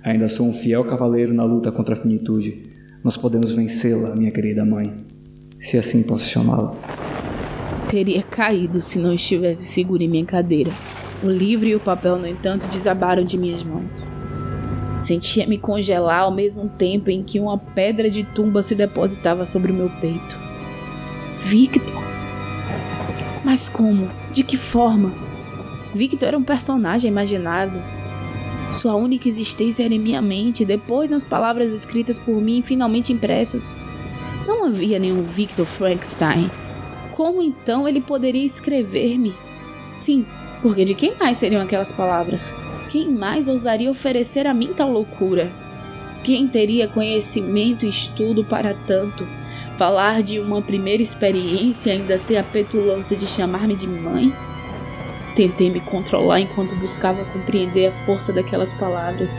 Ainda 0.02 0.28
sou 0.28 0.48
um 0.48 0.54
fiel 0.54 0.84
cavaleiro 0.84 1.32
na 1.32 1.44
luta 1.44 1.72
contra 1.72 1.94
a 1.94 2.02
finitude. 2.02 2.64
Nós 3.02 3.16
podemos 3.16 3.52
vencê-la, 3.52 4.14
minha 4.14 4.32
querida 4.32 4.64
mãe 4.64 5.11
se 5.62 5.78
assim 5.78 6.02
posso 6.02 6.28
chamá-la. 6.28 6.74
Teria 7.90 8.22
caído 8.22 8.80
se 8.80 8.98
não 8.98 9.12
estivesse 9.12 9.64
seguro 9.72 10.02
em 10.02 10.08
minha 10.08 10.24
cadeira. 10.24 10.72
O 11.22 11.28
livro 11.28 11.66
e 11.66 11.74
o 11.74 11.80
papel, 11.80 12.18
no 12.18 12.26
entanto, 12.26 12.66
desabaram 12.68 13.24
de 13.24 13.38
minhas 13.38 13.62
mãos. 13.62 14.08
Sentia-me 15.06 15.58
congelar 15.58 16.22
ao 16.22 16.32
mesmo 16.32 16.68
tempo 16.70 17.10
em 17.10 17.22
que 17.22 17.38
uma 17.38 17.58
pedra 17.58 18.10
de 18.10 18.24
tumba 18.24 18.62
se 18.62 18.74
depositava 18.74 19.46
sobre 19.46 19.70
o 19.70 19.74
meu 19.74 19.90
peito. 20.00 20.36
Victor! 21.44 22.02
Mas 23.44 23.68
como? 23.68 24.08
De 24.32 24.42
que 24.42 24.56
forma? 24.56 25.12
Victor 25.94 26.28
era 26.28 26.38
um 26.38 26.42
personagem 26.42 27.10
imaginado. 27.10 27.78
Sua 28.72 28.94
única 28.94 29.28
existência 29.28 29.84
era 29.84 29.94
em 29.94 29.98
minha 29.98 30.22
mente, 30.22 30.64
depois 30.64 31.10
nas 31.10 31.22
palavras 31.24 31.70
escritas 31.72 32.16
por 32.18 32.40
mim 32.40 32.62
finalmente 32.66 33.12
impressas. 33.12 33.62
Não 34.46 34.64
havia 34.64 34.98
nenhum 34.98 35.22
Victor 35.22 35.66
Frankenstein. 35.78 36.50
Como 37.16 37.42
então 37.42 37.88
ele 37.88 38.00
poderia 38.00 38.46
escrever-me? 38.46 39.34
Sim, 40.04 40.26
porque 40.60 40.84
de 40.84 40.94
quem 40.94 41.14
mais 41.16 41.38
seriam 41.38 41.62
aquelas 41.62 41.92
palavras? 41.92 42.40
Quem 42.90 43.08
mais 43.08 43.46
ousaria 43.46 43.90
oferecer 43.90 44.46
a 44.46 44.54
mim 44.54 44.72
tal 44.76 44.90
loucura? 44.90 45.50
Quem 46.24 46.48
teria 46.48 46.88
conhecimento 46.88 47.84
e 47.84 47.90
estudo 47.90 48.44
para 48.44 48.74
tanto? 48.86 49.26
Falar 49.78 50.22
de 50.22 50.38
uma 50.38 50.60
primeira 50.60 51.02
experiência 51.02 51.90
e 51.90 51.92
ainda 51.92 52.18
ter 52.18 52.36
a 52.36 52.44
petulância 52.44 53.16
de 53.16 53.26
chamar-me 53.26 53.76
de 53.76 53.86
mãe? 53.86 54.32
Tentei 55.36 55.70
me 55.70 55.80
controlar 55.80 56.40
enquanto 56.40 56.76
buscava 56.76 57.24
compreender 57.26 57.86
a 57.86 58.06
força 58.06 58.32
daquelas 58.32 58.72
palavras, 58.74 59.30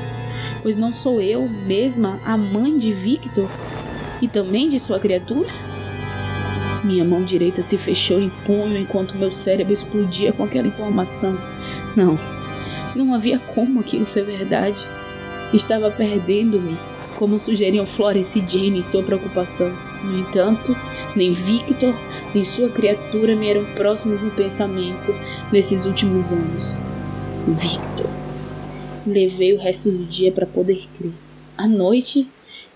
pois 0.61 0.77
não 0.77 0.91
sou 0.91 1.21
eu 1.21 1.47
mesma 1.47 2.19
a 2.25 2.35
mãe 2.35 2.77
de 2.77 2.91
Victor 2.93 3.49
e 4.23 4.27
também 4.29 4.69
de 4.69 4.79
sua 4.79 5.01
criatura? 5.01 5.49
Minha 6.81 7.03
mão 7.03 7.25
direita 7.25 7.61
se 7.63 7.77
fechou 7.77 8.21
em 8.21 8.29
punho 8.45 8.77
enquanto 8.77 9.17
meu 9.17 9.29
cérebro 9.29 9.73
explodia 9.73 10.31
com 10.31 10.45
aquela 10.45 10.67
informação. 10.67 11.37
Não, 11.93 12.17
não 12.95 13.13
havia 13.13 13.37
como 13.53 13.81
aquilo 13.81 14.05
ser 14.05 14.23
verdade. 14.23 14.79
Estava 15.53 15.91
perdendo-me, 15.91 16.77
como 17.19 17.37
sugeriam 17.37 17.85
Florence 17.85 18.39
e 18.39 18.47
Jane 18.47 18.79
em 18.79 18.83
sua 18.85 19.03
preocupação. 19.03 19.69
No 20.05 20.19
entanto, 20.19 20.73
nem 21.17 21.33
Victor, 21.33 21.93
nem 22.33 22.45
sua 22.45 22.69
criatura 22.69 23.35
me 23.35 23.49
eram 23.49 23.65
próximos 23.75 24.21
no 24.21 24.31
pensamento 24.31 25.13
nesses 25.51 25.85
últimos 25.85 26.31
anos. 26.31 26.77
Victor. 27.45 28.09
Levei 29.05 29.53
o 29.53 29.59
resto 29.59 29.91
do 29.91 30.05
dia 30.05 30.31
para 30.31 30.45
poder 30.45 30.87
crer. 30.97 31.11
À 31.57 31.67
noite, 31.67 32.25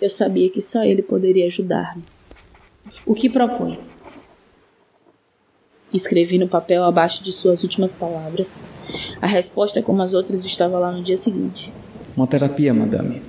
eu 0.01 0.10
sabia 0.10 0.50
que 0.50 0.62
só 0.62 0.84
ele 0.84 1.01
poderia 1.01 1.48
ajudar-me. 1.48 2.04
O 3.06 3.13
que 3.13 3.30
propõe? 3.30 3.80
Escrevi 5.94 6.38
no 6.38 6.48
papel 6.48 6.84
abaixo 6.84 7.24
de 7.24 7.32
suas 7.32 7.63
últimas 7.63 7.96
palavras. 7.96 8.62
A 9.22 9.27
resposta, 9.27 9.82
como 9.82 10.01
as 10.01 10.13
outras, 10.13 10.46
estava 10.46 10.77
lá 10.77 10.92
no 10.92 11.04
dia 11.04 11.18
seguinte. 11.18 11.72
Uma 12.16 12.27
terapia, 12.27 12.74
madame. 12.74 13.22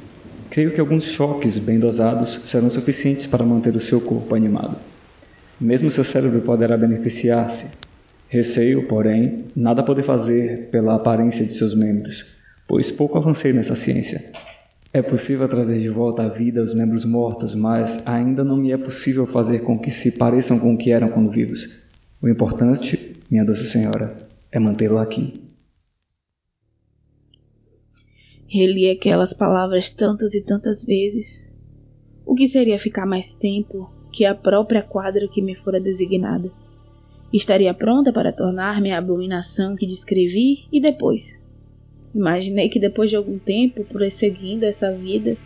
Creio 0.50 0.72
que 0.72 0.80
alguns 0.80 1.04
choques 1.04 1.58
bem 1.58 1.78
dosados 1.78 2.42
serão 2.46 2.70
suficientes 2.70 3.26
para 3.26 3.44
manter 3.44 3.76
o 3.76 3.80
seu 3.80 4.00
corpo 4.00 4.34
animado. 4.34 4.76
Mesmo 5.60 5.90
seu 5.90 6.04
cérebro 6.04 6.40
poderá 6.42 6.76
beneficiar-se. 6.76 7.66
Receio, 8.28 8.86
porém, 8.88 9.46
nada 9.56 9.82
poder 9.82 10.02
fazer 10.02 10.68
pela 10.70 10.96
aparência 10.96 11.44
de 11.44 11.54
seus 11.54 11.74
membros, 11.74 12.24
pois 12.66 12.90
pouco 12.90 13.18
avancei 13.18 13.52
nessa 13.52 13.74
ciência. 13.74 14.32
É 14.90 15.02
possível 15.02 15.46
trazer 15.48 15.78
de 15.80 15.90
volta 15.90 16.22
à 16.22 16.28
vida 16.28 16.62
os 16.62 16.74
membros 16.74 17.04
mortos, 17.04 17.54
mas 17.54 18.02
ainda 18.06 18.42
não 18.42 18.56
me 18.56 18.72
é 18.72 18.78
possível 18.78 19.26
fazer 19.26 19.60
com 19.60 19.78
que 19.78 19.90
se 19.90 20.10
pareçam 20.10 20.58
com 20.58 20.74
o 20.74 20.78
que 20.78 20.90
eram 20.90 21.10
quando 21.10 21.30
vivos. 21.30 21.60
O 22.22 22.28
importante, 22.28 23.20
minha 23.30 23.44
doce 23.44 23.68
senhora, 23.68 24.28
é 24.50 24.58
mantê-lo 24.58 24.96
aqui. 24.96 25.42
Reli 28.48 28.88
aquelas 28.90 29.34
palavras 29.34 29.90
tantas 29.90 30.32
e 30.32 30.40
tantas 30.40 30.82
vezes. 30.82 31.46
O 32.24 32.34
que 32.34 32.48
seria 32.48 32.78
ficar 32.78 33.04
mais 33.04 33.34
tempo 33.34 33.92
que 34.10 34.24
a 34.24 34.34
própria 34.34 34.82
quadra 34.82 35.28
que 35.28 35.42
me 35.42 35.54
fora 35.54 35.78
designada? 35.78 36.50
Estaria 37.30 37.74
pronta 37.74 38.10
para 38.10 38.32
tornar-me 38.32 38.90
a 38.90 38.98
abominação 38.98 39.76
que 39.76 39.86
descrevi 39.86 40.66
e 40.72 40.80
depois? 40.80 41.37
Imaginei 42.18 42.68
que 42.68 42.80
depois 42.80 43.08
de 43.08 43.14
algum 43.14 43.38
tempo, 43.38 43.84
prosseguindo 43.84 44.64
essa 44.64 44.90
vida, 44.90 45.36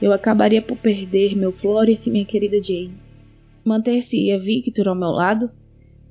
eu 0.00 0.12
acabaria 0.12 0.62
por 0.62 0.76
perder 0.76 1.34
meu 1.34 1.50
Florence 1.50 2.08
e 2.08 2.12
minha 2.12 2.24
querida 2.24 2.62
Jane. 2.62 2.94
Manter-se-ia 3.64 4.38
Victor 4.38 4.86
ao 4.86 4.94
meu 4.94 5.08
lado 5.08 5.50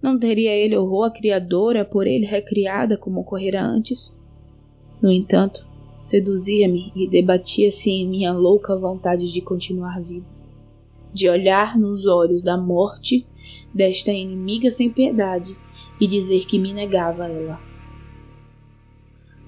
não 0.01 0.19
teria 0.19 0.53
ele 0.53 0.75
horror 0.75 1.05
a 1.05 1.09
criadora 1.09 1.85
por 1.85 2.05
ele 2.05 2.25
recriada 2.25 2.97
como 2.97 3.21
ocorrera 3.21 3.63
antes? 3.63 4.13
No 5.01 5.09
entanto, 5.09 5.65
seduzia-me 6.09 6.91
e 6.93 7.07
debatia-se 7.07 7.89
em 7.89 8.05
minha 8.05 8.33
louca 8.33 8.75
vontade 8.75 9.31
de 9.31 9.39
continuar 9.39 10.01
vivo, 10.01 10.27
de 11.13 11.29
olhar 11.29 11.79
nos 11.79 12.05
olhos 12.05 12.43
da 12.43 12.57
morte 12.57 13.25
desta 13.73 14.11
inimiga 14.11 14.69
sem 14.71 14.89
piedade 14.89 15.55
e 15.97 16.05
dizer 16.05 16.45
que 16.45 16.59
me 16.59 16.73
negava 16.73 17.23
a 17.23 17.29
ela. 17.29 17.68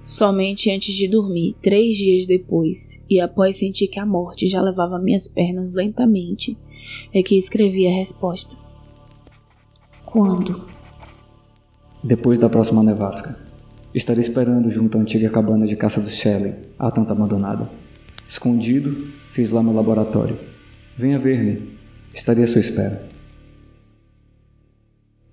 Somente 0.03 0.70
antes 0.72 0.96
de 0.96 1.08
dormir, 1.08 1.55
três 1.62 1.96
dias 1.96 2.25
depois, 2.25 2.77
e 3.10 3.20
após 3.20 3.58
sentir 3.58 3.88
que 3.88 4.00
a 4.00 4.05
morte 4.05 4.48
já 4.48 4.62
levava 4.62 5.00
minhas 5.00 5.27
pernas 5.27 5.72
lentamente, 5.74 6.58
é 7.13 7.22
que 7.22 7.38
escrevi 7.38 7.88
a 7.88 7.96
resposta. 7.96 8.55
Quando? 10.05 10.67
Depois 12.03 12.39
da 12.39 12.50
próxima 12.50 12.84
nevasca. 12.84 13.38
Estarei 13.93 14.24
esperando 14.24 14.72
junto 14.72 14.98
à 14.98 15.01
antiga 15.01 15.29
cabana 15.29 15.67
de 15.67 15.75
caça 15.75 16.00
dos 16.00 16.13
Shelley, 16.13 16.53
há 16.79 16.89
tanto 16.89 17.12
abandonada. 17.12 17.70
Escondido, 18.27 19.10
fiz 19.34 19.51
lá 19.51 19.62
meu 19.62 19.74
laboratório. 19.74 20.38
Venha 20.98 21.20
ver-me. 21.20 21.77
Estarei 22.13 22.46
à 22.46 22.48
sua 22.48 22.62
espera. 22.62 23.10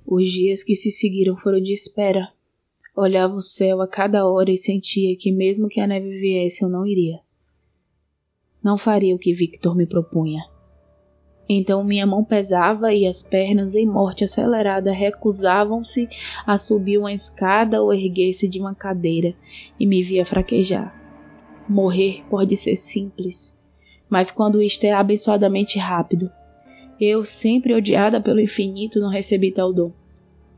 Os 0.05 0.25
dias 0.25 0.65
que 0.65 0.75
se 0.75 0.91
seguiram 0.91 1.37
foram 1.37 1.61
de 1.61 1.73
espera. 1.73 2.29
Olhava 3.01 3.37
o 3.37 3.41
céu 3.41 3.81
a 3.81 3.87
cada 3.87 4.27
hora 4.27 4.51
e 4.51 4.59
sentia 4.59 5.17
que, 5.17 5.31
mesmo 5.31 5.69
que 5.69 5.79
a 5.79 5.87
neve 5.87 6.19
viesse, 6.19 6.65
eu 6.65 6.69
não 6.69 6.85
iria. 6.85 7.21
Não 8.61 8.77
faria 8.77 9.15
o 9.15 9.19
que 9.21 9.33
Victor 9.33 9.77
me 9.77 9.87
propunha. 9.87 10.43
Então 11.49 11.85
minha 11.85 12.05
mão 12.05 12.25
pesava 12.25 12.93
e 12.93 13.07
as 13.07 13.23
pernas, 13.23 13.73
em 13.73 13.87
morte 13.87 14.25
acelerada, 14.25 14.91
recusavam-se 14.91 16.09
a 16.45 16.59
subir 16.59 16.99
uma 16.99 17.13
escada 17.13 17.81
ou 17.81 17.95
erguer-se 17.95 18.49
de 18.49 18.59
uma 18.59 18.75
cadeira 18.75 19.33
e 19.79 19.87
me 19.87 20.03
via 20.03 20.27
fraquejar. 20.27 20.93
Morrer 21.69 22.25
pode 22.29 22.57
ser 22.57 22.79
simples, 22.79 23.37
mas 24.11 24.33
quando 24.33 24.61
isto 24.61 24.83
é 24.83 24.91
abençoadamente 24.91 25.79
rápido. 25.79 26.29
Eu, 27.01 27.23
sempre 27.23 27.77
odiada 27.77 28.21
pelo 28.21 28.41
infinito, 28.41 28.99
não 28.99 29.09
recebi 29.09 29.53
tal 29.53 29.73
dom. 29.73 29.93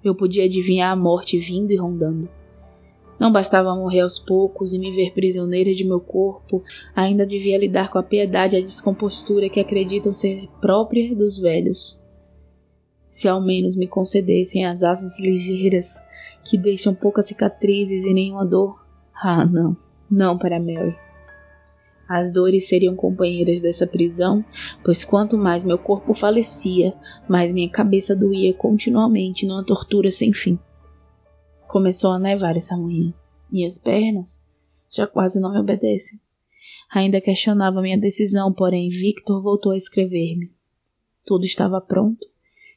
Eu 0.03 0.15
podia 0.15 0.45
adivinhar 0.45 0.93
a 0.93 0.97
morte 0.97 1.39
vindo 1.39 1.71
e 1.71 1.77
rondando. 1.77 2.29
Não 3.19 3.31
bastava 3.31 3.75
morrer 3.75 4.01
aos 4.01 4.19
poucos 4.19 4.73
e 4.73 4.79
me 4.79 4.93
ver 4.93 5.13
prisioneira 5.13 5.75
de 5.75 5.85
meu 5.85 6.01
corpo, 6.01 6.63
ainda 6.97 7.27
devia 7.27 7.59
lidar 7.59 7.91
com 7.91 7.99
a 7.99 8.03
piedade 8.03 8.57
e 8.57 8.59
a 8.59 8.65
descompostura 8.65 9.51
que 9.51 9.61
acreditam 9.61 10.15
ser 10.15 10.49
própria 10.59 11.15
dos 11.15 11.39
velhos. 11.39 11.99
Se 13.17 13.29
ao 13.29 13.43
menos 13.43 13.77
me 13.77 13.87
concedessem 13.87 14.65
as 14.65 14.83
asas 14.83 15.13
ligeiras 15.19 15.87
que 16.45 16.57
deixam 16.57 16.95
poucas 16.95 17.27
cicatrizes 17.27 18.05
e 18.05 18.15
nenhuma 18.15 18.47
dor. 18.47 18.83
Ah, 19.15 19.45
não, 19.45 19.77
não 20.11 20.39
para 20.39 20.59
Mary. 20.59 20.97
As 22.11 22.33
dores 22.33 22.69
seriam 22.69 22.97
companheiras 22.97 23.61
dessa 23.63 23.87
prisão, 23.87 24.45
pois 24.85 25.05
quanto 25.05 25.39
mais 25.39 25.65
meu 25.65 25.79
corpo 25.79 26.13
falecia, 26.13 26.93
mais 27.29 27.53
minha 27.53 27.71
cabeça 27.71 28.17
doía 28.17 28.53
continuamente 28.53 29.47
numa 29.47 29.65
tortura 29.65 30.11
sem 30.11 30.33
fim. 30.33 30.59
Começou 31.69 32.11
a 32.11 32.19
nevar 32.19 32.57
essa 32.57 32.77
manhã. 32.77 33.15
Minhas 33.49 33.79
pernas 33.79 34.27
já 34.91 35.07
quase 35.07 35.39
não 35.39 35.53
me 35.53 35.61
obedecem. 35.61 36.19
Ainda 36.93 37.21
questionava 37.21 37.81
minha 37.81 37.97
decisão, 37.97 38.53
porém 38.53 38.89
Victor 38.89 39.41
voltou 39.41 39.71
a 39.71 39.79
escrever-me. 39.79 40.51
Tudo 41.25 41.45
estava 41.45 41.81
pronto 41.81 42.27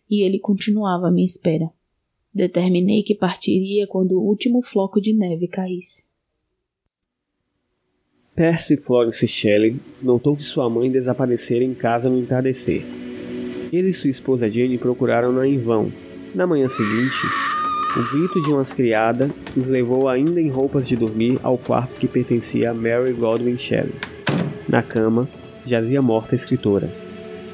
e 0.08 0.22
ele 0.24 0.38
continuava 0.38 1.08
à 1.08 1.12
minha 1.12 1.26
espera. 1.26 1.72
Determinei 2.32 3.02
que 3.02 3.16
partiria 3.16 3.88
quando 3.88 4.12
o 4.12 4.28
último 4.28 4.62
floco 4.62 5.02
de 5.02 5.12
neve 5.12 5.48
caísse. 5.48 6.04
Percy 8.36 8.78
Florence 8.78 9.28
Shelley 9.28 9.76
notou 10.02 10.36
que 10.36 10.42
sua 10.42 10.68
mãe 10.68 10.90
desaparecera 10.90 11.64
em 11.64 11.76
casa 11.76 12.10
no 12.10 12.18
entardecer. 12.18 12.84
Ele 13.72 13.90
e 13.90 13.94
sua 13.94 14.10
esposa 14.10 14.50
Jane 14.50 14.80
procuraram-na 14.80 15.48
em 15.48 15.60
vão. 15.60 15.92
Na 16.34 16.48
manhã 16.48 16.68
seguinte, 16.68 17.28
o 17.96 18.12
grito 18.12 18.42
de 18.42 18.50
umas 18.50 18.74
criadas 18.74 19.30
os 19.56 19.68
levou 19.68 20.10
ainda 20.10 20.42
em 20.42 20.50
roupas 20.50 20.88
de 20.88 20.96
dormir 20.96 21.38
ao 21.44 21.60
quarto 21.60 21.96
que 21.96 22.08
pertencia 22.08 22.72
a 22.72 22.74
Mary 22.74 23.14
Godwin 23.14 23.60
Shelley. 23.60 23.94
Na 24.68 24.82
cama, 24.82 25.30
jazia 25.64 26.02
morta 26.02 26.34
a 26.34 26.36
escritora. 26.36 26.90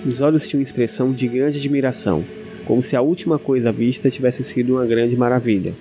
Os 0.06 0.22
olhos 0.22 0.48
tinham 0.48 0.64
expressão 0.64 1.12
de 1.12 1.28
grande 1.28 1.58
admiração, 1.58 2.24
como 2.64 2.82
se 2.82 2.96
a 2.96 3.02
última 3.02 3.38
coisa 3.38 3.70
vista 3.70 4.10
tivesse 4.10 4.46
sido 4.46 4.76
uma 4.76 4.86
grande 4.86 5.18
maravilha. 5.18 5.74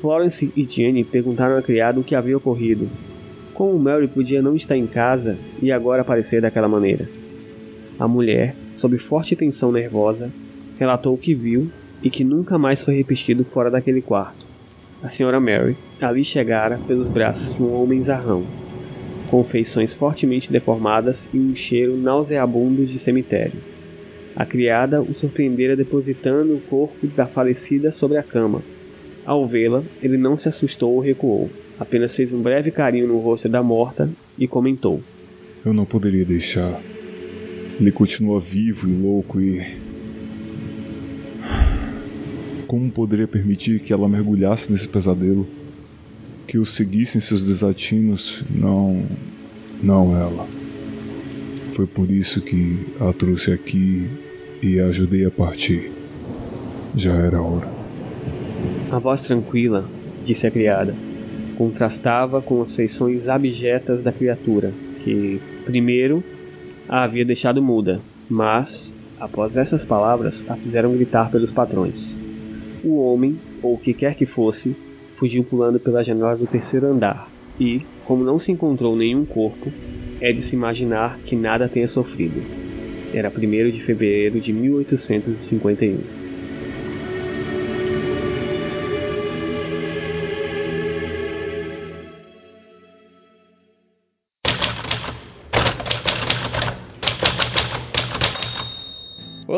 Florence 0.00 0.50
e 0.56 0.64
Jenny 0.64 1.04
perguntaram 1.04 1.56
à 1.56 1.62
criada 1.62 2.00
o 2.00 2.04
que 2.04 2.16
havia 2.16 2.36
ocorrido. 2.36 2.90
Como 3.54 3.78
Mary 3.78 4.08
podia 4.08 4.42
não 4.42 4.56
estar 4.56 4.76
em 4.76 4.86
casa 4.86 5.38
e 5.62 5.70
agora 5.70 6.02
aparecer 6.02 6.42
daquela 6.42 6.66
maneira? 6.66 7.08
A 8.00 8.08
mulher, 8.08 8.56
sob 8.74 8.98
forte 8.98 9.36
tensão 9.36 9.70
nervosa, 9.70 10.28
relatou 10.76 11.14
o 11.14 11.18
que 11.18 11.32
viu 11.34 11.70
e 12.02 12.10
que 12.10 12.24
nunca 12.24 12.58
mais 12.58 12.82
foi 12.82 12.96
repetido 12.96 13.44
fora 13.44 13.70
daquele 13.70 14.02
quarto. 14.02 14.44
A 15.00 15.08
senhora 15.08 15.38
Mary 15.38 15.76
ali 16.00 16.24
chegara 16.24 16.80
pelos 16.84 17.08
braços 17.08 17.54
de 17.54 17.62
um 17.62 17.80
homem 17.80 18.02
zarrão, 18.02 18.44
com 19.30 19.44
feições 19.44 19.94
fortemente 19.94 20.50
deformadas 20.50 21.16
e 21.32 21.38
um 21.38 21.54
cheiro 21.54 21.96
nauseabundo 21.96 22.84
de 22.84 22.98
cemitério. 22.98 23.60
A 24.34 24.44
criada 24.44 25.00
o 25.00 25.14
surpreendera 25.14 25.76
depositando 25.76 26.56
o 26.56 26.60
corpo 26.60 27.06
da 27.06 27.24
falecida 27.24 27.92
sobre 27.92 28.18
a 28.18 28.22
cama. 28.24 28.62
Ao 29.24 29.46
vê-la, 29.46 29.84
ele 30.02 30.16
não 30.16 30.36
se 30.36 30.48
assustou 30.48 30.94
ou 30.94 31.00
recuou, 31.00 31.48
apenas 31.78 32.14
fez 32.14 32.32
um 32.32 32.40
breve 32.40 32.70
carinho 32.70 33.08
no 33.08 33.18
rosto 33.18 33.48
da 33.48 33.62
morta 33.62 34.08
e 34.38 34.46
comentou: 34.46 35.02
Eu 35.64 35.72
não 35.72 35.84
poderia 35.84 36.24
deixar. 36.24 36.80
Ele 37.80 37.90
continua 37.90 38.40
vivo 38.40 38.88
e 38.88 38.92
louco 38.92 39.40
e. 39.40 39.84
Como 42.66 42.90
poderia 42.90 43.28
permitir 43.28 43.80
que 43.80 43.92
ela 43.92 44.08
mergulhasse 44.08 44.70
nesse 44.70 44.88
pesadelo? 44.88 45.46
Que 46.46 46.58
o 46.58 46.66
seguisse 46.66 47.18
em 47.18 47.20
seus 47.20 47.44
desatinos? 47.44 48.42
Não. 48.50 49.04
Não 49.82 50.16
ela. 50.16 50.46
Foi 51.74 51.86
por 51.86 52.10
isso 52.10 52.40
que 52.40 52.86
a 53.00 53.12
trouxe 53.12 53.52
aqui 53.52 54.06
e 54.62 54.78
a 54.78 54.86
ajudei 54.86 55.26
a 55.26 55.30
partir. 55.30 55.90
Já 56.96 57.12
era 57.12 57.42
hora. 57.42 57.68
A 58.92 58.98
voz 58.98 59.22
tranquila, 59.22 59.84
disse 60.24 60.46
a 60.46 60.50
criada, 60.50 60.94
contrastava 61.56 62.42
com 62.42 62.62
as 62.62 62.74
feições 62.74 63.28
abjetas 63.28 64.02
da 64.02 64.12
criatura, 64.12 64.72
que, 65.02 65.40
primeiro, 65.64 66.22
a 66.88 67.04
havia 67.04 67.24
deixado 67.24 67.62
muda, 67.62 68.00
mas, 68.28 68.92
após 69.18 69.56
essas 69.56 69.84
palavras, 69.84 70.44
a 70.48 70.56
fizeram 70.56 70.92
gritar 70.92 71.30
pelos 71.30 71.50
patrões. 71.50 72.14
O 72.82 72.98
homem, 72.98 73.38
ou 73.62 73.74
o 73.74 73.78
que 73.78 73.94
quer 73.94 74.14
que 74.14 74.26
fosse, 74.26 74.76
fugiu 75.16 75.44
pulando 75.44 75.78
pela 75.78 76.04
janela 76.04 76.36
do 76.36 76.46
terceiro 76.46 76.86
andar, 76.86 77.28
e, 77.58 77.82
como 78.04 78.24
não 78.24 78.38
se 78.38 78.50
encontrou 78.50 78.96
nenhum 78.96 79.24
corpo, 79.24 79.72
é 80.20 80.32
de 80.32 80.42
se 80.42 80.54
imaginar 80.54 81.18
que 81.26 81.36
nada 81.36 81.68
tenha 81.68 81.88
sofrido. 81.88 82.42
Era 83.12 83.30
1 83.30 83.70
de 83.70 83.82
fevereiro 83.82 84.40
de 84.40 84.52
1851. 84.52 86.23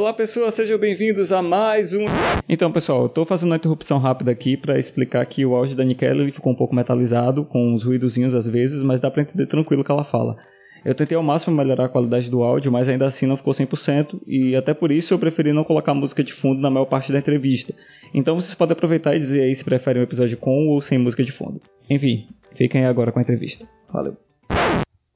Olá 0.07 0.15
pessoal, 0.15 0.53
sejam 0.53 0.79
bem-vindos 0.79 1.33
a 1.33 1.43
mais 1.43 1.93
um. 1.93 2.05
Então 2.49 2.71
pessoal, 2.71 3.03
eu 3.03 3.09
tô 3.09 3.27
fazendo 3.27 3.51
uma 3.51 3.57
interrupção 3.57 3.99
rápida 3.99 4.31
aqui 4.31 4.57
para 4.57 4.79
explicar 4.79 5.27
que 5.27 5.45
o 5.45 5.57
áudio 5.57 5.75
da 5.75 5.83
Nikela 5.83 6.23
ele 6.23 6.31
ficou 6.31 6.53
um 6.53 6.55
pouco 6.55 6.77
metalizado, 6.77 7.45
com 7.45 7.75
uns 7.75 7.83
ruidozinhos 7.83 8.33
às 8.33 8.47
vezes, 8.47 8.85
mas 8.85 9.01
dá 9.01 9.11
para 9.11 9.23
entender 9.23 9.49
tranquilo 9.49 9.83
o 9.83 9.85
que 9.85 9.91
ela 9.91 10.05
fala. 10.05 10.37
Eu 10.85 10.95
tentei 10.95 11.17
ao 11.17 11.25
máximo 11.25 11.57
melhorar 11.57 11.87
a 11.87 11.89
qualidade 11.89 12.31
do 12.31 12.45
áudio, 12.45 12.71
mas 12.71 12.89
ainda 12.89 13.05
assim 13.05 13.27
não 13.27 13.37
ficou 13.37 13.53
100%, 13.53 14.21
e 14.29 14.55
até 14.55 14.73
por 14.73 14.93
isso 14.93 15.13
eu 15.13 15.19
preferi 15.19 15.53
não 15.53 15.65
colocar 15.65 15.93
música 15.93 16.23
de 16.23 16.33
fundo 16.35 16.61
na 16.61 16.71
maior 16.71 16.87
parte 16.87 17.11
da 17.11 17.19
entrevista. 17.19 17.75
Então 18.15 18.37
vocês 18.37 18.55
podem 18.55 18.75
aproveitar 18.75 19.17
e 19.17 19.19
dizer 19.19 19.41
aí 19.41 19.57
se 19.57 19.65
preferem 19.65 20.01
um 20.03 20.05
episódio 20.05 20.37
com 20.37 20.69
ou 20.69 20.81
sem 20.83 20.99
música 20.99 21.25
de 21.25 21.33
fundo. 21.33 21.61
Enfim, 21.91 22.29
fiquem 22.55 22.87
agora 22.87 23.11
com 23.11 23.19
a 23.19 23.23
entrevista. 23.23 23.67
Valeu. 23.93 24.17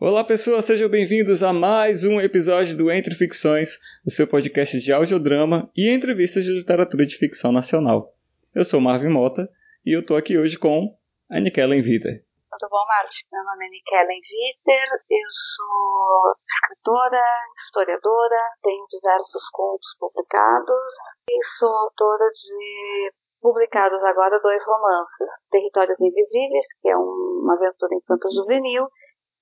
Olá 0.00 0.24
pessoas, 0.24 0.64
sejam 0.64 0.88
bem-vindos 0.88 1.42
a 1.42 1.52
mais 1.52 2.04
um 2.04 2.18
episódio 2.22 2.74
do 2.74 2.90
Entre 2.90 3.14
Ficções, 3.14 3.68
o 4.00 4.10
seu 4.10 4.26
podcast 4.26 4.80
de 4.80 4.90
audiodrama 4.90 5.70
e 5.76 5.94
entrevistas 5.94 6.42
de 6.42 6.56
literatura 6.56 7.04
de 7.04 7.18
ficção 7.18 7.52
nacional. 7.52 8.08
Eu 8.54 8.64
sou 8.64 8.80
Marvin 8.80 9.12
Mota 9.12 9.46
e 9.84 9.94
eu 9.94 10.00
tô 10.00 10.16
aqui 10.16 10.38
hoje 10.38 10.56
com 10.56 10.96
a 11.30 11.38
Nikellen 11.38 11.82
Viter. 11.82 12.24
Tudo 12.48 12.70
bom, 12.70 12.80
Marvin? 12.88 13.28
Meu 13.30 13.44
nome 13.44 13.66
é 13.66 13.68
Nikellen 13.68 14.20
Viter, 14.24 14.88
eu 14.88 15.28
sou 15.28 16.32
escritora, 16.48 17.22
historiadora, 17.58 18.40
tenho 18.62 18.86
diversos 18.88 19.50
contos 19.52 19.94
publicados 20.00 20.94
e 21.28 21.44
sou 21.58 21.68
autora 21.68 22.24
de 22.32 23.12
publicados 23.42 24.02
agora 24.04 24.40
dois 24.40 24.64
romances, 24.64 25.28
Territórios 25.50 26.00
Invisíveis, 26.00 26.66
que 26.80 26.88
é 26.88 26.96
uma 26.96 27.52
aventura 27.54 27.94
infanto-juvenil, 27.96 28.88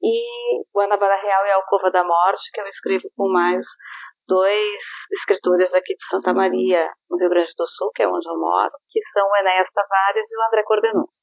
e 0.03 0.63
Guanabara 0.75 1.21
Real 1.21 1.47
e 1.47 1.53
Alcova 1.53 1.91
da 1.91 2.05
Morte, 2.05 2.51
que 2.53 2.61
eu 2.61 2.67
escrevo 2.67 3.11
com 3.17 3.29
mais 3.29 3.65
dois 4.27 4.83
escritores 5.13 5.73
aqui 5.73 5.95
de 5.95 6.07
Santa 6.11 6.35
Maria, 6.35 6.87
no 7.11 7.17
Rio 7.19 7.31
Grande 7.31 7.53
do 7.57 7.67
Sul, 7.67 7.91
que 7.95 8.03
é 8.03 8.09
onde 8.09 8.29
eu 8.29 8.39
moro, 8.39 8.73
que 8.91 9.01
são 9.13 9.27
o 9.27 9.37
Enéas 9.37 9.69
Tavares 9.73 10.31
e 10.31 10.37
o 10.37 10.47
André 10.47 10.63
Cordenus. 10.65 11.17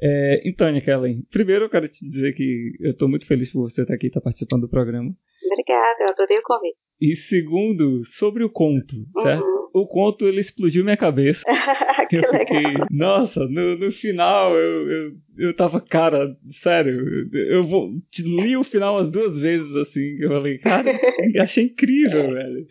É, 0.00 0.48
então, 0.48 0.68
Kellen, 0.80 1.22
primeiro 1.30 1.64
eu 1.64 1.70
quero 1.70 1.88
te 1.88 2.08
dizer 2.08 2.32
que 2.34 2.72
eu 2.80 2.92
estou 2.92 3.08
muito 3.08 3.26
feliz 3.26 3.52
por 3.52 3.70
você 3.70 3.82
estar 3.82 3.94
aqui, 3.94 4.08
estar 4.08 4.20
participando 4.20 4.62
do 4.62 4.70
programa. 4.70 5.10
Obrigada, 5.50 5.96
eu 6.00 6.08
adorei 6.10 6.38
o 6.38 6.42
convite. 6.42 6.78
E 7.00 7.16
segundo, 7.16 8.04
sobre 8.06 8.44
o 8.44 8.50
conto, 8.50 8.94
certo? 9.22 9.44
Uhum. 9.44 9.57
O 9.72 9.86
conto 9.86 10.26
ele 10.26 10.40
explodiu 10.40 10.84
minha 10.84 10.96
cabeça. 10.96 11.42
eu 12.10 12.22
fiquei, 12.30 12.66
legal. 12.66 12.86
nossa, 12.90 13.46
no, 13.46 13.76
no 13.76 13.90
final 13.92 14.56
eu, 14.56 14.90
eu, 14.90 15.12
eu 15.38 15.54
tava, 15.54 15.80
cara, 15.80 16.36
sério, 16.62 17.28
eu 17.32 17.66
vou, 17.66 17.92
li 18.18 18.56
o 18.56 18.64
final 18.64 18.96
umas 18.96 19.10
duas 19.10 19.38
vezes 19.38 19.74
assim, 19.76 20.16
eu 20.20 20.30
falei, 20.30 20.58
cara, 20.58 20.90
achei 21.42 21.64
incrível, 21.64 22.32
velho 22.32 22.66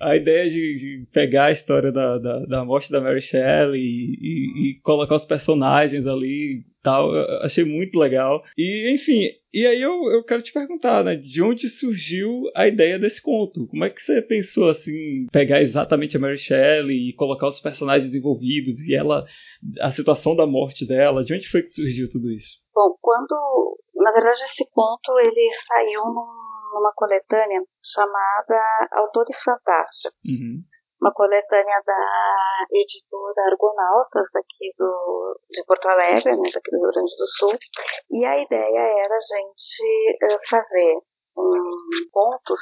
a 0.00 0.16
ideia 0.16 0.48
de, 0.48 0.74
de, 0.76 1.06
pegar 1.12 1.46
a 1.46 1.52
história 1.52 1.92
da, 1.92 2.18
da, 2.18 2.38
da 2.46 2.64
morte 2.64 2.90
da 2.90 3.00
Mary 3.00 3.20
Shelley 3.20 3.80
e, 3.80 4.16
e, 4.20 4.70
e, 4.70 4.80
colocar 4.80 5.16
os 5.16 5.26
personagens 5.26 6.06
ali 6.06 6.64
tal, 6.82 7.10
achei 7.42 7.64
muito 7.64 7.98
legal. 7.98 8.42
E, 8.56 8.94
enfim, 8.94 9.28
e 9.52 9.66
aí 9.66 9.80
eu, 9.80 10.10
eu 10.10 10.24
quero 10.24 10.42
te 10.42 10.52
perguntar, 10.52 11.04
né, 11.04 11.16
de 11.16 11.42
onde 11.42 11.68
surgiu 11.68 12.44
a 12.54 12.66
ideia 12.66 12.98
desse 12.98 13.20
conto? 13.20 13.66
Como 13.66 13.84
é 13.84 13.90
que 13.90 14.00
você 14.00 14.22
pensou, 14.22 14.70
assim, 14.70 15.26
pegar 15.30 15.60
exatamente 15.60 16.16
a 16.16 16.20
Mary 16.20 16.38
Shelley 16.38 17.10
e 17.10 17.12
colocar 17.12 17.48
os 17.48 17.60
personagens 17.60 18.14
envolvidos 18.14 18.78
e 18.80 18.94
ela, 18.94 19.26
a 19.80 19.92
situação 19.92 20.34
da 20.34 20.46
morte 20.46 20.86
dela, 20.86 21.22
de 21.22 21.34
onde 21.34 21.48
foi 21.48 21.62
que 21.62 21.70
surgiu 21.70 22.10
tudo 22.10 22.30
isso? 22.30 22.58
Bom, 22.74 22.96
quando, 23.00 23.78
na 23.96 24.12
verdade, 24.12 24.40
esse 24.44 24.64
conto, 24.72 25.18
ele 25.18 25.50
saiu 25.66 26.04
num 26.06 26.49
numa 26.72 26.92
coletânea 26.94 27.62
chamada 27.82 28.88
Autores 28.92 29.42
Fantásticos. 29.42 30.18
Uhum. 30.24 30.62
Uma 31.00 31.12
coletânea 31.14 31.82
da 31.86 32.66
editora 32.70 33.50
Argonautas, 33.50 34.26
daqui 34.34 34.68
do, 34.76 35.40
de 35.48 35.64
Porto 35.64 35.88
Alegre, 35.88 36.36
né, 36.36 36.50
daqui 36.52 36.70
do 36.70 36.76
Rio 36.76 36.92
Grande 36.92 37.16
do 37.16 37.26
Sul. 37.26 37.58
E 38.10 38.24
a 38.26 38.34
ideia 38.36 39.04
era 39.04 39.16
a 39.16 39.20
gente 39.20 40.18
uh, 40.24 40.38
fazer 40.48 41.00
um, 41.36 42.10
contos 42.12 42.60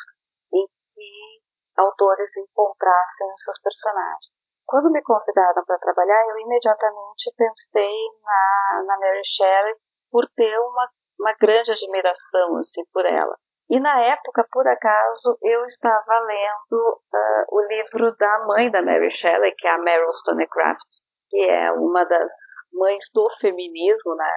em 0.55 0.67
que 0.67 1.43
autores 1.77 2.31
encontrassem 2.37 3.33
os 3.33 3.43
seus 3.43 3.61
personagens. 3.61 4.31
Quando 4.65 4.93
me 4.93 5.03
convidaram 5.03 5.65
para 5.65 5.79
trabalhar, 5.79 6.29
eu 6.29 6.39
imediatamente 6.39 7.33
pensei 7.37 7.97
na, 8.23 8.83
na 8.87 8.99
Mary 9.01 9.23
Shelley 9.25 9.75
por 10.11 10.29
ter 10.37 10.59
uma, 10.59 10.91
uma 11.19 11.33
grande 11.33 11.73
admiração 11.73 12.57
assim, 12.59 12.85
por 12.93 13.05
ela. 13.05 13.37
E 13.71 13.79
na 13.81 14.01
época, 14.01 14.47
por 14.51 14.67
acaso, 14.67 15.39
eu 15.43 15.65
estava 15.67 16.21
lendo 16.21 17.01
uh, 17.13 17.45
o 17.53 17.61
livro 17.69 18.17
da 18.17 18.47
mãe 18.47 18.71
da 18.71 18.81
Mary 18.81 19.11
Shelley, 19.11 19.55
que 19.57 19.67
é 19.67 19.71
a 19.71 19.79
Meryl 19.79 20.13
Stonecraft, 20.13 20.89
que 21.29 21.39
é 21.39 21.71
uma 21.73 22.05
das 22.05 22.33
mães 22.73 23.05
do 23.15 23.29
feminismo, 23.41 24.15
né? 24.15 24.33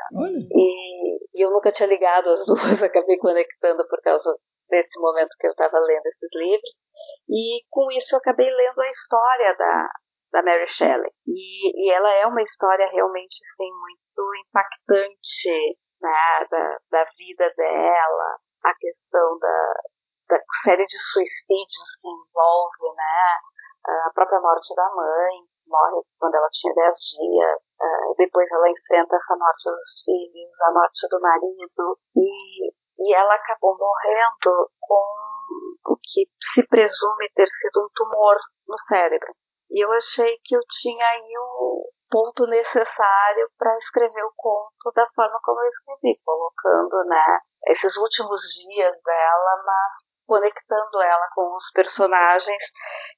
E, 0.51 1.39
e, 1.39 1.45
eu 1.45 1.51
nunca 1.51 1.71
tinha 1.71 1.87
ligado 1.87 2.29
as 2.29 2.43
duas, 2.45 2.83
acabei 2.83 3.17
conectando 3.17 3.87
por 3.87 4.01
causa 4.01 4.35
desse 4.69 4.99
momento 4.99 5.35
que 5.39 5.47
eu 5.47 5.51
estava 5.51 5.79
lendo 5.79 6.05
esses 6.07 6.29
livros. 6.33 6.75
E 7.29 7.63
com 7.69 7.87
isso 7.91 8.15
eu 8.15 8.19
acabei 8.19 8.49
lendo 8.49 8.81
a 8.81 8.89
história 8.89 9.55
da, 9.57 9.89
da 10.33 10.43
Mary 10.43 10.67
Shelley. 10.67 11.11
E, 11.25 11.87
e 11.87 11.91
ela 11.91 12.11
é 12.15 12.25
uma 12.25 12.41
história 12.41 12.87
realmente 12.91 13.37
assim, 13.53 13.69
muito 13.69 14.35
impactante 14.47 15.77
né, 16.01 16.47
da, 16.49 16.77
da 16.89 17.05
vida 17.17 17.53
dela, 17.55 18.37
a 18.63 18.73
questão 18.75 19.37
da, 19.39 19.73
da 20.29 20.39
série 20.63 20.85
de 20.85 20.97
suicídios 20.97 21.95
que 22.01 22.07
envolve 22.07 22.95
né, 22.95 23.37
a 24.07 24.11
própria 24.13 24.39
morte 24.39 24.73
da 24.75 24.89
mãe, 24.95 25.45
morre 25.67 26.01
quando 26.19 26.35
ela 26.35 26.49
tinha 26.51 26.73
10 26.73 26.95
dias, 26.95 27.59
depois 28.17 28.49
ela 28.51 28.69
enfrenta 28.69 29.15
essa 29.15 29.35
morte 29.37 29.69
dos 29.69 30.03
filhos, 30.03 30.61
a 30.61 30.71
morte 30.71 31.07
do 31.09 31.19
marido, 31.19 31.99
e, 32.15 32.73
e 32.99 33.15
ela 33.15 33.33
acabou 33.35 33.77
morrendo 33.77 34.69
com 34.79 35.05
o 35.87 35.97
que 35.97 36.29
se 36.53 36.67
presume 36.67 37.29
ter 37.33 37.47
sido 37.47 37.81
um 37.81 37.89
tumor 37.95 38.35
no 38.67 38.77
cérebro. 38.77 39.33
E 39.71 39.83
eu 39.83 39.91
achei 39.93 40.37
que 40.43 40.55
eu 40.55 40.61
tinha 40.69 41.05
aí 41.05 41.33
o, 41.37 41.89
ponto 42.11 42.45
necessário 42.45 43.49
para 43.57 43.77
escrever 43.77 44.23
o 44.23 44.33
conto 44.35 44.91
da 44.93 45.07
forma 45.15 45.39
como 45.41 45.61
eu 45.61 45.67
escrevi, 45.67 46.19
colocando, 46.23 47.05
né, 47.05 47.39
esses 47.67 47.95
últimos 47.95 48.41
dias 48.67 49.01
dela, 49.03 49.63
mas 49.65 50.10
conectando 50.31 51.01
ela 51.03 51.27
com 51.35 51.57
os 51.57 51.69
personagens 51.73 52.63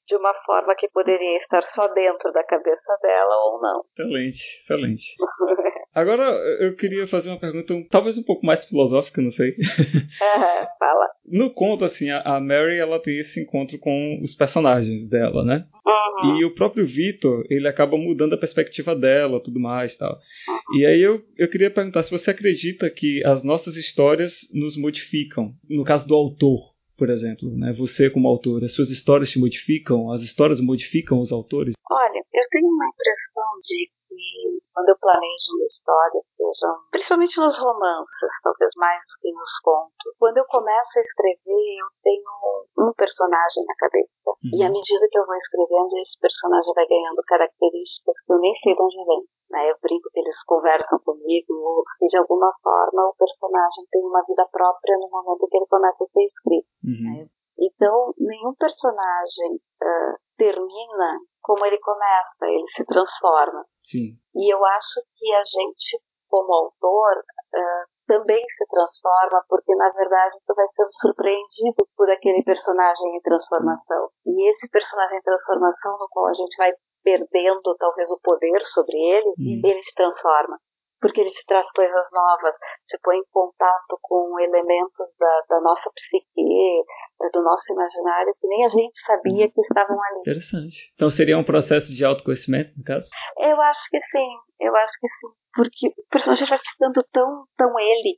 de 0.08 0.16
uma 0.16 0.34
forma 0.48 0.74
que 0.76 0.90
poderia 0.90 1.38
estar 1.38 1.62
só 1.62 1.88
dentro 1.90 2.32
da 2.32 2.44
cabeça 2.44 2.98
dela 3.04 3.36
ou 3.46 3.62
não. 3.62 3.84
Excelente, 3.92 4.42
excelente. 4.64 5.04
Agora 5.94 6.24
eu 6.60 6.76
queria 6.76 7.06
fazer 7.06 7.30
uma 7.30 7.40
pergunta 7.40 7.72
talvez 7.92 8.18
um 8.18 8.24
pouco 8.24 8.44
mais 8.44 8.66
filosófica, 8.66 9.22
não 9.22 9.30
sei. 9.30 9.54
Fala. 10.80 11.08
No 11.24 11.54
conto, 11.54 11.86
assim, 11.86 12.10
a 12.10 12.40
Mary 12.40 12.80
ela 12.80 13.00
tem 13.00 13.20
esse 13.20 13.40
encontro 13.40 13.78
com 13.78 14.20
os 14.24 14.34
personagens 14.34 15.08
dela, 15.08 15.46
né? 15.46 15.68
Uhum. 15.86 16.38
E 16.40 16.46
o 16.46 16.56
próprio 16.56 16.88
Vitor, 16.88 17.46
ele 17.48 17.68
acaba 17.68 17.96
mudando 17.96 18.34
a 18.34 18.40
perspectiva 18.40 18.96
dela, 18.96 19.40
tudo 19.40 19.60
mais, 19.60 19.96
tal. 19.96 20.14
Uhum. 20.14 20.80
E 20.80 20.86
aí 20.88 21.00
eu, 21.00 21.22
eu 21.38 21.48
queria 21.48 21.70
perguntar 21.70 22.02
se 22.02 22.10
você 22.10 22.32
acredita 22.32 22.90
que 22.90 23.24
as 23.24 23.44
nossas 23.44 23.76
histórias 23.76 24.50
nos 24.52 24.76
modificam, 24.76 25.54
no 25.70 25.84
caso 25.84 26.08
do 26.08 26.16
autor 26.16 26.73
por 26.98 27.10
exemplo, 27.10 27.50
né? 27.58 27.74
Você 27.74 28.10
como 28.10 28.28
autor, 28.28 28.64
as 28.64 28.74
suas 28.74 28.90
histórias 28.90 29.30
te 29.30 29.40
modificam, 29.40 30.12
as 30.12 30.22
histórias 30.22 30.62
modificam 30.62 31.20
os 31.20 31.32
autores? 31.32 31.74
Olha, 31.90 32.22
eu 32.34 32.46
tenho 32.50 32.68
uma 32.70 32.88
impressão 32.88 33.50
de 33.62 33.92
que 34.08 34.64
quando 34.74 34.90
eu 34.90 34.98
planejo 34.98 35.54
uma 35.54 35.66
história, 35.70 36.20
sejam, 36.34 36.74
principalmente 36.90 37.40
nos 37.40 37.58
romances, 37.58 38.34
talvez 38.42 38.72
mais 38.78 39.02
do 39.06 39.16
que 39.22 39.32
nos 39.32 39.54
contos, 39.62 40.10
quando 40.18 40.38
eu 40.38 40.46
começo 40.50 40.98
a 40.98 41.02
escrever, 41.02 41.66
eu 41.78 41.88
tenho 42.02 42.34
um 42.78 42.94
personagem 42.98 43.64
na 43.66 43.76
cabeça. 43.78 44.18
Uhum. 44.26 44.58
E 44.58 44.64
à 44.66 44.70
medida 44.70 45.08
que 45.10 45.20
eu 45.20 45.26
vou 45.26 45.38
escrevendo, 45.38 45.94
esse 46.02 46.18
personagem 46.20 46.74
vai 46.74 46.88
ganhando 46.88 47.22
características 47.26 48.16
que 48.26 48.34
eu 48.34 48.40
nem 48.40 48.54
sei 48.56 48.74
de 48.74 48.82
onde 48.82 49.06
vem. 49.06 49.22
Né? 49.54 49.70
Eu 49.70 49.78
brinco 49.80 50.10
que 50.10 50.20
eles 50.20 50.44
conversam 50.46 50.98
comigo 51.06 51.86
e 52.02 52.08
de 52.08 52.18
alguma 52.18 52.52
forma 52.64 53.06
o 53.06 53.16
personagem 53.16 53.86
tem 53.92 54.02
uma 54.02 54.26
vida 54.26 54.50
própria 54.52 54.98
no 54.98 55.08
momento 55.10 55.48
que 55.48 55.58
ele 55.58 55.70
começa 55.70 56.04
a 56.04 56.08
ser 56.08 56.26
escrito. 56.26 56.68
Uhum. 56.84 57.22
Né? 57.22 57.30
Então, 57.62 58.14
nenhum 58.18 58.56
personagem 58.56 59.62
uh, 59.78 60.18
termina 60.36 61.20
como 61.40 61.64
ele 61.68 61.78
começa, 61.78 62.50
ele 62.50 62.66
se 62.76 62.84
transforma. 62.86 63.64
Sim. 63.86 64.18
E 64.34 64.52
eu 64.52 64.66
acho 64.66 65.06
que 65.16 65.32
a 65.36 65.44
gente, 65.46 66.02
como 66.28 66.52
autor, 66.52 67.22
uh, 67.22 67.86
também 68.08 68.44
se 68.58 68.66
transforma, 68.68 69.46
porque 69.48 69.76
na 69.76 69.90
verdade 69.92 70.36
tu 70.48 70.54
vai 70.56 70.66
sendo 70.76 70.92
surpreendido 70.92 71.88
por 71.96 72.10
aquele 72.10 72.44
personagem 72.44 73.16
em 73.16 73.22
transformação. 73.22 74.10
E 74.26 74.50
esse 74.50 74.68
personagem 74.70 75.20
em 75.20 75.22
transformação, 75.22 75.98
no 76.00 76.08
qual 76.10 76.28
a 76.28 76.34
gente 76.34 76.58
vai 76.58 76.74
perdendo 77.04 77.76
talvez 77.78 78.10
o 78.12 78.20
poder 78.22 78.64
sobre 78.64 78.98
ele, 78.98 79.30
hum. 79.38 79.62
ele 79.64 79.82
se 79.84 79.94
transforma. 79.94 80.58
Porque 81.00 81.20
ele 81.20 81.30
te 81.30 81.46
traz 81.46 81.70
coisas 81.74 82.08
novas, 82.14 82.56
te 82.88 82.98
põe 83.04 83.18
em 83.18 83.26
contato 83.30 84.00
com 84.02 84.40
elementos 84.40 85.14
da, 85.20 85.42
da 85.50 85.60
nossa 85.60 85.92
psique, 85.94 86.86
do 87.34 87.42
nosso 87.44 87.74
imaginário, 87.74 88.34
que 88.40 88.48
nem 88.48 88.66
a 88.66 88.70
gente 88.70 88.98
sabia 89.06 89.52
que 89.52 89.62
estavam 89.62 90.02
ali. 90.02 90.20
Interessante. 90.20 90.94
Então 90.96 91.10
seria 91.10 91.38
um 91.38 91.44
processo 91.44 91.88
de 91.88 92.06
autoconhecimento, 92.06 92.72
no 92.78 92.84
caso? 92.86 93.10
Eu 93.38 93.60
acho 93.60 93.90
que 93.90 94.00
sim, 94.00 94.30
eu 94.62 94.74
acho 94.78 94.94
que 95.00 95.08
sim. 95.08 95.34
Porque 95.54 95.88
o 95.90 96.08
personagem 96.10 96.48
vai 96.48 96.58
ficando 96.58 97.04
tão, 97.12 97.46
tão 97.58 97.78
ele, 97.80 98.18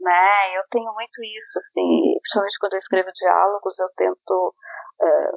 né? 0.00 0.56
Eu 0.56 0.62
tenho 0.70 0.90
muito 0.92 1.20
isso, 1.22 1.58
assim, 1.58 2.18
principalmente 2.20 2.58
quando 2.58 2.72
eu 2.72 2.78
escrevo 2.78 3.10
diálogos, 3.14 3.78
eu 3.78 3.88
tento 3.94 4.54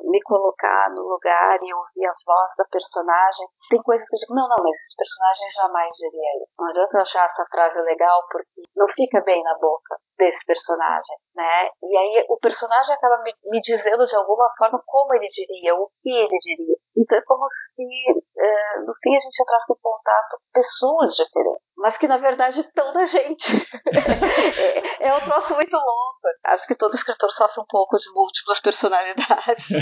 me 0.03 0.21
colocar 0.21 0.89
no 0.91 1.01
lugar 1.01 1.57
e 1.61 1.73
ouvir 1.73 2.05
a 2.05 2.13
voz 2.25 2.51
da 2.57 2.65
personagem. 2.65 3.47
Tem 3.69 3.81
coisas 3.81 4.07
que 4.07 4.15
eu 4.15 4.19
digo, 4.19 4.35
não, 4.35 4.47
não, 4.47 4.63
mas 4.63 4.75
esse 4.77 4.95
personagem 4.95 5.49
jamais 5.51 5.91
diria 5.97 6.31
isso. 6.43 6.55
Não 6.59 6.67
adianta 6.69 6.97
eu 6.97 7.01
achar 7.01 7.25
essa 7.25 7.45
frase 7.49 7.81
legal 7.81 8.23
porque 8.29 8.61
não 8.75 8.87
fica 8.89 9.21
bem 9.21 9.41
na 9.43 9.57
boca 9.57 9.97
desse 10.17 10.45
personagem, 10.45 11.17
né? 11.35 11.69
E 11.83 11.97
aí 11.97 12.25
o 12.29 12.37
personagem 12.37 12.93
acaba 12.93 13.21
me, 13.23 13.33
me 13.45 13.59
dizendo 13.61 14.05
de 14.05 14.15
alguma 14.15 14.49
forma 14.57 14.81
como 14.85 15.13
ele 15.13 15.27
diria, 15.29 15.75
o 15.75 15.89
que 16.01 16.09
ele 16.09 16.37
diria. 16.39 16.77
Então 16.97 17.17
é 17.17 17.21
como 17.25 17.45
se, 17.49 17.83
uh, 17.83 18.85
no 18.85 18.93
fim, 19.01 19.09
a 19.15 19.19
gente 19.19 19.41
entrasse 19.41 19.73
em 19.73 19.81
contato 19.81 20.31
com 20.31 20.51
pessoas 20.53 21.13
diferentes, 21.15 21.65
mas 21.77 21.97
que 21.97 22.07
na 22.07 22.17
verdade 22.17 22.61
estão 22.61 22.93
na 22.93 23.05
gente. 23.05 23.51
é, 25.01 25.07
é 25.09 25.15
um 25.15 25.25
troço 25.25 25.53
muito 25.55 25.75
louco. 25.75 26.15
Acho 26.45 26.65
que 26.67 26.75
todo 26.75 26.95
escritor 26.95 27.29
sofre 27.31 27.61
um 27.61 27.65
pouco 27.67 27.97
de 27.97 28.09
múltiplas 28.13 28.61
personalidades. 28.61 29.67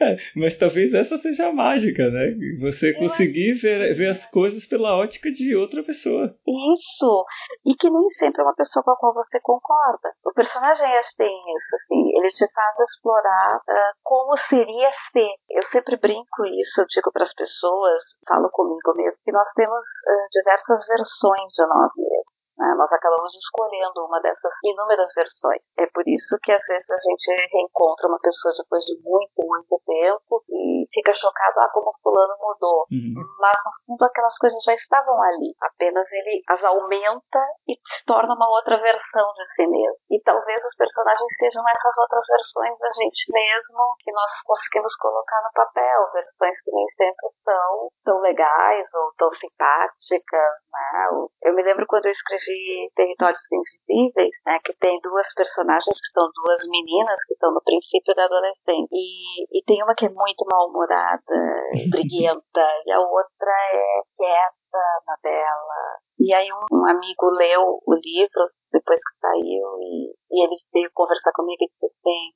é, 0.00 0.16
mas 0.36 0.56
talvez 0.56 0.94
essa 0.94 1.18
seja 1.18 1.48
a 1.48 1.52
mágica, 1.52 2.08
né? 2.10 2.34
Você 2.60 2.94
conseguir 2.94 3.54
ver, 3.54 3.94
ver 3.96 4.10
as 4.10 4.24
coisas 4.30 4.64
pela 4.66 4.96
ótica 4.96 5.30
de 5.30 5.56
outra 5.56 5.82
pessoa. 5.82 6.34
Isso! 6.46 7.24
E 7.66 7.74
que 7.74 7.90
nem 7.90 8.08
sempre 8.18 8.42
é 8.42 8.44
uma 8.44 8.54
pessoa 8.54 8.84
com 8.84 8.92
a 8.92 8.96
qual 8.96 9.12
você 9.14 9.40
concorda. 9.40 10.12
O 10.24 10.32
personagem 10.32 10.90
este 10.96 11.16
tem 11.16 11.34
isso, 11.34 11.74
assim, 11.74 12.18
ele 12.18 12.30
te 12.30 12.46
faz 12.52 12.78
explorar 12.80 13.56
uh, 13.56 13.96
como 14.02 14.36
seria 14.36 14.83
ser. 15.12 15.34
Eu 15.50 15.62
sempre 15.62 15.96
brinco 15.96 16.44
isso, 16.46 16.80
eu 16.80 16.86
digo 16.88 17.12
para 17.12 17.22
as 17.22 17.34
pessoas, 17.34 18.02
falo 18.26 18.50
comigo 18.50 18.94
mesmo, 18.96 19.20
que 19.24 19.32
nós 19.32 19.48
temos 19.54 19.78
uh, 19.80 20.28
diversas 20.30 20.86
versões 20.86 21.52
de 21.54 21.66
nós 21.66 21.92
mesmos. 21.96 22.33
Né? 22.56 22.74
Nós 22.78 22.90
acabamos 22.92 23.34
escolhendo 23.34 24.06
uma 24.06 24.20
dessas 24.20 24.52
inúmeras 24.62 25.10
versões. 25.14 25.62
É 25.78 25.86
por 25.90 26.06
isso 26.06 26.38
que 26.42 26.52
às 26.52 26.62
vezes 26.62 26.88
a 26.90 26.98
gente 27.02 27.26
reencontra 27.50 28.06
uma 28.06 28.18
pessoa 28.22 28.54
depois 28.54 28.84
de 28.84 28.94
muito, 29.02 29.42
muito 29.42 29.74
tempo 29.84 30.42
e 30.48 30.86
fica 30.94 31.12
chocado, 31.12 31.58
ah, 31.58 31.70
como 31.74 31.90
fulano 32.02 32.34
mudou. 32.38 32.86
Uhum. 32.90 33.18
Mas 33.40 33.58
no 33.58 33.72
fundo 33.82 34.04
aquelas 34.04 34.38
coisas 34.38 34.62
já 34.62 34.74
estavam 34.74 35.20
ali. 35.22 35.50
Apenas 35.60 36.06
ele 36.12 36.42
as 36.48 36.62
aumenta 36.62 37.42
e 37.66 37.74
se 37.74 38.04
torna 38.06 38.34
uma 38.34 38.48
outra 38.50 38.78
versão 38.78 39.26
de 39.34 39.44
si 39.54 39.66
mesmo. 39.66 40.04
E 40.10 40.22
talvez 40.22 40.62
os 40.64 40.76
personagens 40.76 41.32
sejam 41.38 41.62
essas 41.74 41.98
outras 41.98 42.22
versões 42.30 42.78
da 42.78 42.90
gente 42.94 43.32
mesmo 43.34 43.82
que 43.98 44.12
nós 44.12 44.30
conseguimos 44.46 44.94
colocar 44.96 45.42
no 45.42 45.50
papel. 45.52 45.98
Versões 46.14 46.54
que 46.62 46.70
nem 46.70 46.86
sempre 46.94 47.28
são 47.42 47.88
tão 48.04 48.20
legais 48.20 48.86
ou 48.94 49.10
tão 49.18 49.30
simpáticas, 49.32 50.54
né? 50.70 51.10
Eu 51.42 51.54
me 51.54 51.62
lembro 51.62 51.86
quando 51.88 52.06
eu 52.06 52.12
escrevi 52.12 52.43
de 52.44 52.90
Territórios 52.94 53.40
Invisíveis, 53.50 54.34
né, 54.46 54.58
que 54.64 54.74
tem 54.74 55.00
duas 55.00 55.32
personagens 55.34 55.96
que 55.96 56.12
são 56.12 56.28
duas 56.44 56.66
meninas 56.68 57.16
que 57.26 57.34
estão 57.34 57.52
no 57.52 57.62
princípio 57.62 58.14
da 58.14 58.24
adolescência. 58.24 58.88
E, 58.92 59.58
e 59.58 59.62
tem 59.64 59.82
uma 59.82 59.94
que 59.94 60.06
é 60.06 60.10
muito 60.10 60.44
mal-humorada, 60.50 61.36
briguenta, 61.90 62.66
e 62.86 62.92
a 62.92 63.00
outra 63.00 63.52
é 63.72 64.02
quieta 64.16 64.82
na 65.06 65.16
dela. 65.22 65.98
E 66.18 66.34
aí 66.34 66.48
um, 66.52 66.76
um, 66.76 66.86
amigo 66.86 67.26
leu 67.36 67.80
o 67.84 67.94
livro 67.94 68.48
depois 68.72 69.00
que 69.00 69.18
saiu 69.20 69.78
e, 69.80 70.14
e 70.30 70.44
ele 70.44 70.56
veio 70.72 70.90
conversar 70.92 71.32
comigo 71.32 71.62
e 71.62 71.68
disse 71.68 71.86
assim, 71.86 72.32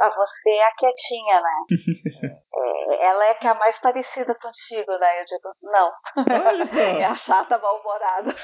ah, 0.00 0.10
você 0.10 0.50
é 0.50 0.64
a 0.64 0.74
quietinha, 0.76 1.40
né? 1.40 1.64
é, 2.54 3.06
ela 3.06 3.24
é 3.26 3.34
que 3.34 3.46
é 3.46 3.50
a 3.50 3.54
mais 3.54 3.78
parecida 3.80 4.34
contigo, 4.34 4.92
né? 4.98 5.20
Eu 5.20 5.24
digo, 5.24 5.52
não. 5.62 5.92
é 7.00 7.04
a 7.04 7.14
chata 7.16 7.58
mal-humorada. 7.58 8.34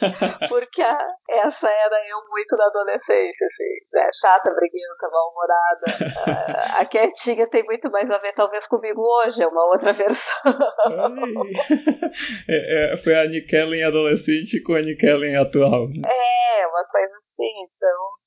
Porque 0.48 0.82
a, 0.82 0.98
essa 1.28 1.68
era 1.68 2.08
eu 2.08 2.18
muito 2.28 2.56
na 2.56 2.66
adolescência, 2.66 3.46
assim, 3.46 3.74
né? 3.92 4.08
Chata, 4.20 4.54
briguenta, 4.54 5.08
mal-humorada. 5.10 6.10
A, 6.30 6.80
a 6.80 6.86
quietinha 6.86 7.48
tem 7.48 7.64
muito 7.64 7.90
mais 7.90 8.10
a 8.10 8.18
ver, 8.18 8.32
talvez, 8.34 8.66
comigo 8.66 9.00
hoje, 9.00 9.42
é 9.42 9.46
uma 9.46 9.64
outra 9.66 9.92
versão. 9.92 10.52
é, 12.48 12.94
é, 12.94 12.96
foi 12.98 13.14
a 13.14 13.28
Nickelin 13.28 13.82
adolescente 13.82 14.62
com 14.62 14.74
a 14.74 14.82
Nickelin 14.82 15.36
atual. 15.36 15.88
Né? 15.88 16.02
É, 16.06 16.66
uma 16.66 16.84
coisa 16.84 17.12
assim, 17.16 17.64
então 17.64 18.19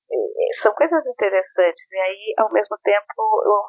são 0.62 0.74
coisas 0.74 1.06
interessantes. 1.06 1.92
E 1.92 2.00
aí, 2.00 2.34
ao 2.40 2.52
mesmo 2.52 2.78
tempo, 2.84 3.14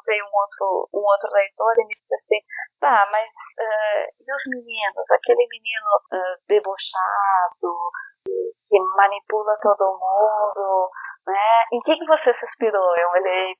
veio 0.05 0.25
um 0.25 0.35
outro, 0.35 0.89
um 0.93 1.03
outro 1.03 1.29
leitor 1.31 1.73
e 1.77 1.87
me 1.87 1.95
disse 1.95 2.15
assim, 2.15 2.41
tá, 2.79 3.07
mas 3.11 3.25
uh, 3.25 4.05
e 4.19 4.33
os 4.33 4.43
meninos? 4.49 5.05
Aquele 5.11 5.47
menino 5.49 5.89
uh, 6.13 6.37
debochado, 6.47 7.71
que 8.69 8.79
manipula 8.97 9.53
todo 9.61 9.97
mundo, 9.97 10.89
né? 11.27 11.65
Em 11.73 11.81
que, 11.81 11.97
que 11.97 12.05
você 12.05 12.33
se 12.33 12.45
inspirou? 12.45 12.95
Eu 12.97 13.09
olhei 13.09 13.55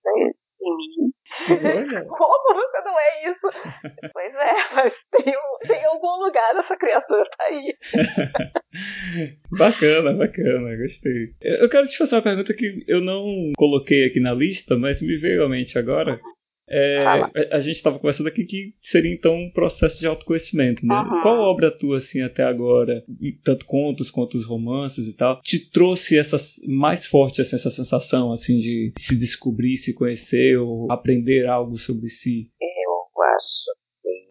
em 0.61 0.77
mim. 0.77 1.11
Como 2.07 2.53
você 2.53 2.81
não 2.85 2.99
é 2.99 3.31
isso? 3.31 3.49
pois 4.13 4.33
é, 4.33 4.75
mas 4.75 4.93
tem, 5.11 5.33
tem 5.67 5.85
algum 5.85 6.23
lugar 6.23 6.55
essa 6.57 6.77
criatura 6.77 7.25
tá 7.37 7.45
aí. 7.45 7.75
bacana, 9.51 10.13
bacana, 10.13 10.77
gostei. 10.77 11.33
Eu 11.41 11.69
quero 11.69 11.87
te 11.87 11.97
fazer 11.97 12.15
uma 12.15 12.21
pergunta 12.21 12.53
que 12.53 12.83
eu 12.87 13.01
não 13.01 13.51
coloquei 13.57 14.05
aqui 14.05 14.19
na 14.19 14.33
lista, 14.33 14.77
mas 14.77 15.01
me 15.01 15.17
veio 15.17 15.43
à 15.43 15.49
mente 15.49 15.77
agora. 15.77 16.19
É, 16.67 17.05
a, 17.05 17.57
a, 17.57 17.59
gente 17.59 17.75
estava 17.75 17.99
conversando 17.99 18.27
aqui 18.27 18.43
que 18.43 18.73
seria 18.81 19.13
então 19.13 19.35
um 19.35 19.51
processo 19.51 19.99
de 19.99 20.07
autoconhecimento, 20.07 20.85
né? 20.85 20.95
Uhum. 20.95 21.21
Qual 21.21 21.39
obra 21.39 21.69
tua, 21.69 21.99
assim, 21.99 22.21
até 22.21 22.43
agora, 22.43 23.03
tanto 23.43 23.65
contos 23.65 24.09
quanto 24.09 24.35
os 24.35 24.45
romances 24.47 25.07
e 25.07 25.15
tal, 25.15 25.41
te 25.41 25.69
trouxe 25.69 26.17
essa, 26.17 26.37
mais 26.67 27.05
forte 27.05 27.41
assim, 27.41 27.55
essa 27.55 27.69
sensação, 27.69 28.33
assim, 28.33 28.57
de 28.57 28.93
se 28.97 29.19
descobrir, 29.19 29.77
se 29.77 29.93
conhecer 29.93 30.57
ou 30.57 30.91
aprender 30.91 31.45
algo 31.47 31.77
sobre 31.77 32.09
si? 32.09 32.49
Eu 32.59 33.23
acho 33.23 33.65
que 34.01 34.25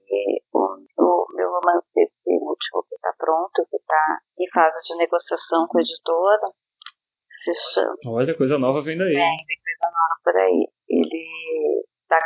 romance 1.55 1.87
esse 1.97 2.31
último 2.31 2.83
que 2.89 2.95
está 2.95 3.13
pronto, 3.19 3.67
que 3.71 3.77
está 3.77 4.21
em 4.39 4.49
fase 4.53 4.83
de 4.87 4.97
negociação 4.97 5.67
com 5.69 5.79
a 5.79 5.81
editora, 5.81 6.47
se 7.29 7.53
chama. 7.73 7.97
Olha, 8.07 8.37
coisa 8.37 8.59
nova 8.59 8.83
vem 8.83 8.99
daí. 8.99 9.15
É, 9.15 9.31
tem 9.47 9.59
coisa 9.63 9.93
nova 9.93 10.21
por 10.25 10.37
aí. 10.37 10.64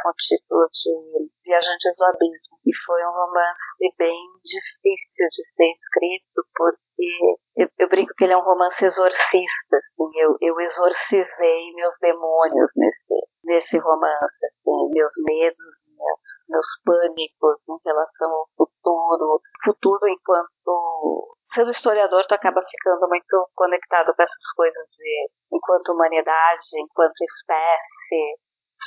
Com 0.03 0.11
o 0.11 0.15
título 0.15 0.67
de 0.71 1.31
Viajantes 1.45 1.97
do 1.97 2.05
Abismo. 2.05 2.59
E 2.65 2.75
foi 2.85 3.01
um 3.03 3.13
romance 3.13 3.95
bem 3.97 4.19
difícil 4.45 5.27
de 5.31 5.43
ser 5.55 5.71
escrito, 5.73 6.45
porque 6.55 7.39
eu, 7.57 7.69
eu 7.79 7.89
brinco 7.89 8.13
que 8.17 8.25
ele 8.25 8.33
é 8.33 8.37
um 8.37 8.45
romance 8.45 8.85
exorcista. 8.85 9.77
Assim, 9.77 10.11
eu, 10.21 10.37
eu 10.41 10.61
exorcizei 10.61 11.73
meus 11.75 11.95
demônios 12.01 12.71
nesse, 12.77 13.29
nesse 13.45 13.79
romance. 13.79 14.47
Assim, 14.47 14.89
meus 14.93 15.13
medos, 15.27 15.75
meus, 15.97 16.21
meus 16.49 16.67
pânicos 16.85 17.59
em 17.69 17.79
relação 17.85 18.31
ao 18.31 18.49
futuro. 18.57 19.41
Futuro 19.65 20.09
enquanto 20.09 21.39
sendo 21.53 21.71
historiador, 21.71 22.27
tu 22.27 22.35
acaba 22.35 22.63
ficando 22.63 23.09
muito 23.09 23.49
conectado 23.55 24.15
com 24.15 24.23
essas 24.23 24.53
coisas 24.55 24.87
de 24.97 25.31
enquanto 25.53 25.93
humanidade, 25.93 26.69
enquanto 26.77 27.15
espécie, 27.23 28.39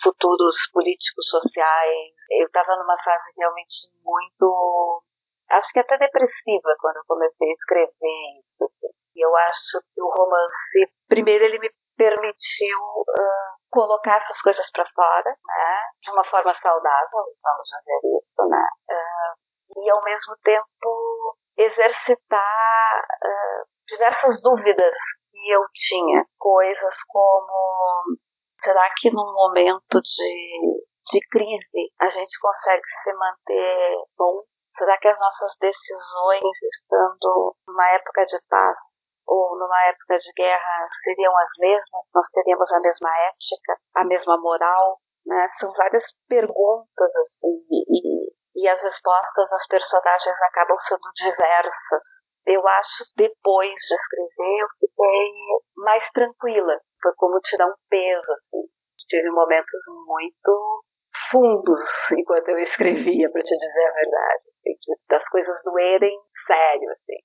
futuros 0.01 0.55
políticos 0.73 1.27
sociais. 1.29 2.13
Eu 2.29 2.47
estava 2.47 2.75
numa 2.75 2.97
fase 3.03 3.31
realmente 3.37 3.87
muito, 4.03 5.03
acho 5.49 5.71
que 5.73 5.79
até 5.79 5.97
depressiva 5.97 6.75
quando 6.79 6.97
eu 6.97 7.03
comecei 7.07 7.49
a 7.49 7.53
escrever 7.53 8.39
isso. 8.39 8.71
E 9.15 9.25
eu 9.25 9.35
acho 9.35 9.81
que 9.93 10.01
o 10.01 10.09
romance, 10.09 10.93
primeiro, 11.07 11.43
ele 11.43 11.59
me 11.59 11.69
permitiu 11.97 12.79
uh, 12.79 13.61
colocar 13.69 14.17
essas 14.17 14.41
coisas 14.41 14.71
para 14.71 14.85
fora, 14.85 15.29
né, 15.29 15.79
de 16.01 16.11
uma 16.11 16.23
forma 16.23 16.53
saudável, 16.55 17.23
vamos 17.43 17.69
dizer 17.69 18.17
isso, 18.17 18.47
né, 18.49 18.67
uh, 18.89 19.83
e 19.83 19.91
ao 19.91 20.03
mesmo 20.03 20.35
tempo 20.43 21.37
exercitar 21.57 23.05
uh, 23.23 23.67
diversas 23.87 24.41
dúvidas 24.41 24.95
que 25.31 25.51
eu 25.51 25.61
tinha, 25.73 26.25
coisas 26.39 26.95
como 27.07 28.17
Será 28.63 28.87
que 28.95 29.09
num 29.09 29.33
momento 29.33 29.99
de, 29.99 30.85
de 31.11 31.19
crise 31.31 31.91
a 31.99 32.09
gente 32.09 32.39
consegue 32.39 32.87
se 33.03 33.11
manter 33.13 33.97
bom? 34.15 34.43
Será 34.77 34.97
que 34.99 35.07
as 35.07 35.17
nossas 35.19 35.55
decisões, 35.59 36.41
estando 36.43 37.55
numa 37.67 37.89
época 37.89 38.23
de 38.23 38.37
paz 38.47 38.77
ou 39.25 39.57
numa 39.57 39.83
época 39.87 40.15
de 40.17 40.31
guerra, 40.37 40.87
seriam 41.03 41.35
as 41.39 41.51
mesmas? 41.57 42.05
Nós 42.13 42.27
teríamos 42.29 42.71
a 42.71 42.79
mesma 42.81 43.09
ética, 43.29 43.77
a 43.95 44.05
mesma 44.05 44.37
moral? 44.37 44.99
Né? 45.25 45.47
São 45.59 45.73
várias 45.73 46.05
perguntas 46.29 47.15
assim 47.15 47.65
e, 47.71 48.31
e 48.55 48.67
as 48.67 48.81
respostas 48.83 49.49
das 49.49 49.65
personagens 49.65 50.41
acabam 50.43 50.77
sendo 50.77 51.11
diversas. 51.15 52.03
Eu 52.45 52.67
acho 52.67 53.05
depois 53.17 53.73
de 53.73 53.95
escrever 53.95 54.61
eu 54.61 54.67
fiquei 54.79 55.31
mais 55.77 56.07
tranquila 56.11 56.79
foi 57.01 57.11
como 57.15 57.39
tirar 57.39 57.67
um 57.67 57.75
peso, 57.89 58.31
assim. 58.33 58.63
Tive 59.07 59.29
momentos 59.29 59.81
muito 60.05 60.83
fundos 61.29 61.81
enquanto 62.17 62.49
eu 62.49 62.59
escrevia, 62.59 63.29
para 63.31 63.41
te 63.41 63.57
dizer 63.57 63.85
a 63.85 63.93
verdade. 63.93 64.43
Assim, 64.59 64.93
das 65.09 65.27
coisas 65.29 65.61
doerem 65.63 66.17
sério, 66.47 66.91
assim. 66.91 67.17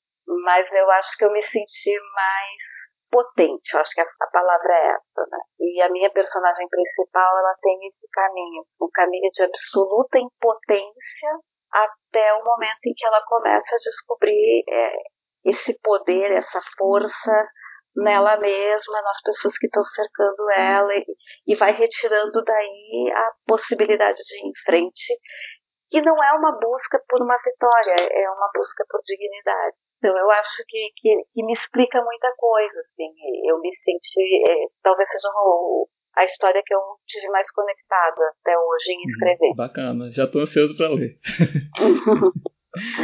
Mas 0.45 0.73
eu 0.73 0.91
acho 0.91 1.17
que 1.17 1.25
eu 1.25 1.33
me 1.33 1.43
senti 1.43 1.95
mais 2.15 2.87
potente, 3.11 3.73
eu 3.73 3.81
acho 3.81 3.95
que 3.95 4.01
a, 4.01 4.05
a, 4.05 4.31
palavra 4.33 4.75
é 4.75 4.89
essa, 4.89 5.27
né? 5.31 5.39
E 5.61 5.83
a 5.83 5.91
minha 5.91 6.11
personagem 6.11 6.69
principal, 6.69 7.39
ela 7.39 7.55
tem 7.63 7.87
esse 7.87 8.07
caminho, 8.13 8.65
um 8.81 8.89
caminho 8.93 9.31
de 9.33 9.45
absoluta 9.45 10.19
impotência 10.19 11.31
até 11.73 12.35
o 12.35 12.45
momento 12.45 12.87
em 12.87 12.93
que 12.95 13.07
ela 13.07 13.23
começa 13.27 13.75
a 13.75 13.79
descobrir 13.79 14.65
é, 14.69 14.93
esse 15.45 15.79
poder, 15.81 16.37
essa 16.37 16.61
força 16.77 17.49
nela 17.97 18.37
mesma, 18.37 19.03
nas 19.03 19.23
pessoas 19.23 19.59
que 19.59 19.67
estão 19.67 19.83
cercando 19.83 20.51
ela 20.55 20.95
e, 20.95 21.05
e 21.47 21.57
vai 21.57 21.73
retirando 21.73 22.43
daí 22.45 23.13
a 23.15 23.33
possibilidade 23.47 24.19
de 24.19 24.37
ir 24.39 24.49
em 24.49 24.53
frente. 24.65 25.15
E 25.93 26.01
não 26.03 26.23
é 26.23 26.33
uma 26.33 26.53
busca 26.59 27.01
por 27.09 27.23
uma 27.23 27.37
vitória, 27.39 28.09
é 28.11 28.31
uma 28.31 28.51
busca 28.55 28.85
por 28.91 29.01
dignidade. 29.05 29.77
Então 29.99 30.17
eu 30.17 30.31
acho 30.31 30.63
que, 30.69 30.91
que, 30.97 31.23
que 31.33 31.45
me 31.45 31.53
explica 31.53 32.03
muita 32.03 32.33
coisa, 32.37 32.81
assim. 32.81 33.11
Eu 33.49 33.59
me 33.61 33.71
senti, 33.77 34.51
é, 34.51 34.67
talvez 34.83 35.09
seja 35.11 35.29
a 36.17 36.25
história 36.25 36.63
que 36.65 36.75
eu 36.75 36.81
tive 37.07 37.29
mais 37.29 37.51
conectada 37.51 38.35
até 38.41 38.59
hoje 38.59 38.93
em 38.93 38.97
uhum. 38.97 39.05
escrever. 39.07 39.55
Bacana, 39.55 40.11
já 40.11 40.25
estou 40.25 40.43
ansioso 40.43 40.77
para 40.77 40.89
ler. 40.89 41.19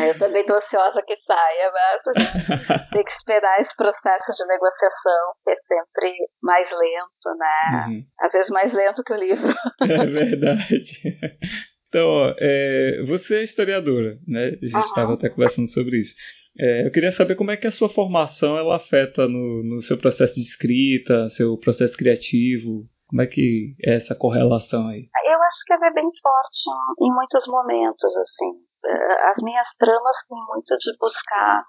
Eu 0.06 0.18
também 0.18 0.40
estou 0.42 0.56
ansiosa 0.56 1.02
que 1.06 1.16
saia, 1.26 1.72
mas 1.72 2.06
a 2.06 2.20
gente 2.20 2.46
tem 2.92 3.04
que 3.04 3.12
esperar 3.12 3.60
esse 3.60 3.74
processo 3.76 4.32
de 4.32 4.46
negociação, 4.46 5.34
que 5.44 5.50
é 5.52 5.56
sempre 5.56 6.16
mais 6.42 6.70
lento, 6.70 7.38
né? 7.38 7.86
Uhum. 7.88 8.04
Às 8.20 8.32
vezes 8.32 8.50
mais 8.50 8.72
lento 8.72 9.02
que 9.04 9.12
o 9.12 9.16
livro. 9.16 9.52
É 9.82 10.06
verdade. 10.06 11.18
Então, 11.88 12.08
ó, 12.08 12.34
é, 12.38 13.04
você 13.06 13.36
é 13.36 13.42
historiadora, 13.42 14.16
né? 14.26 14.46
A 14.46 14.66
gente 14.66 14.86
estava 14.86 15.08
uhum. 15.08 15.14
até 15.14 15.28
conversando 15.28 15.68
sobre 15.68 15.98
isso. 15.98 16.14
É, 16.58 16.86
eu 16.86 16.90
queria 16.90 17.12
saber 17.12 17.34
como 17.34 17.50
é 17.50 17.56
que 17.56 17.66
a 17.66 17.72
sua 17.72 17.88
formação 17.88 18.56
ela 18.58 18.76
afeta 18.76 19.26
no, 19.26 19.62
no 19.62 19.80
seu 19.80 19.98
processo 19.98 20.34
de 20.34 20.42
escrita, 20.42 21.30
seu 21.30 21.56
processo 21.58 21.96
criativo. 21.96 22.86
Como 23.08 23.20
é 23.20 23.26
que 23.26 23.74
é 23.84 23.96
essa 23.96 24.14
correlação 24.14 24.88
aí? 24.88 25.06
Eu 25.26 25.42
acho 25.42 25.58
que 25.66 25.72
ela 25.74 25.86
é 25.86 25.92
bem 25.92 26.08
forte 26.22 26.70
em 27.00 27.12
muitos 27.12 27.46
momentos, 27.46 28.16
assim. 28.16 28.52
Eh, 28.84 29.28
as 29.30 29.42
minhas 29.42 29.66
tramas 29.78 30.16
têm 30.28 30.38
muito 30.48 30.76
de 30.76 30.96
buscar, 30.98 31.64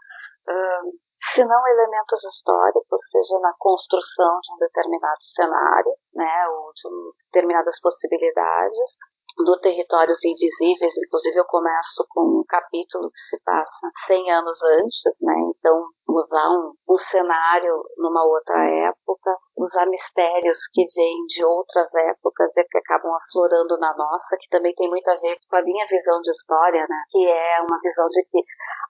se 1.31 1.43
não 1.45 1.67
elementos 1.67 2.23
históricos, 2.23 2.99
seja 3.09 3.39
na 3.39 3.53
construção 3.57 4.39
de 4.41 4.53
um 4.53 4.57
determinado 4.57 5.23
cenário, 5.23 5.93
né, 6.13 6.47
ou 6.49 6.71
de 6.73 6.89
determinadas 7.31 7.79
possibilidades, 7.79 8.97
do 9.37 9.59
Territórios 9.59 10.23
Invisíveis, 10.23 10.93
inclusive 10.97 11.39
eu 11.39 11.45
começo 11.45 12.05
com 12.09 12.21
um 12.21 12.43
capítulo 12.47 13.09
que 13.09 13.19
se 13.19 13.41
passa 13.43 13.89
100 14.05 14.31
anos 14.31 14.61
antes, 14.63 15.17
né? 15.21 15.33
Então, 15.57 15.87
usar 16.13 16.49
um, 16.49 16.73
um 16.89 16.97
cenário 16.97 17.83
numa 17.97 18.23
outra 18.23 18.57
época, 18.65 19.31
usar 19.57 19.85
mistérios 19.87 20.59
que 20.71 20.85
vêm 20.95 21.25
de 21.27 21.43
outras 21.43 21.93
épocas 21.95 22.55
e 22.57 22.63
que 22.65 22.77
acabam 22.77 23.13
aflorando 23.15 23.77
na 23.79 23.95
nossa, 23.97 24.37
que 24.39 24.49
também 24.49 24.73
tem 24.75 24.89
muito 24.89 25.07
a 25.09 25.15
ver 25.15 25.37
com 25.49 25.55
a 25.57 25.63
minha 25.63 25.85
visão 25.87 26.21
de 26.21 26.31
história, 26.31 26.85
né? 26.87 26.97
Que 27.09 27.27
é 27.27 27.61
uma 27.61 27.79
visão 27.81 28.05
de 28.07 28.23
que 28.25 28.39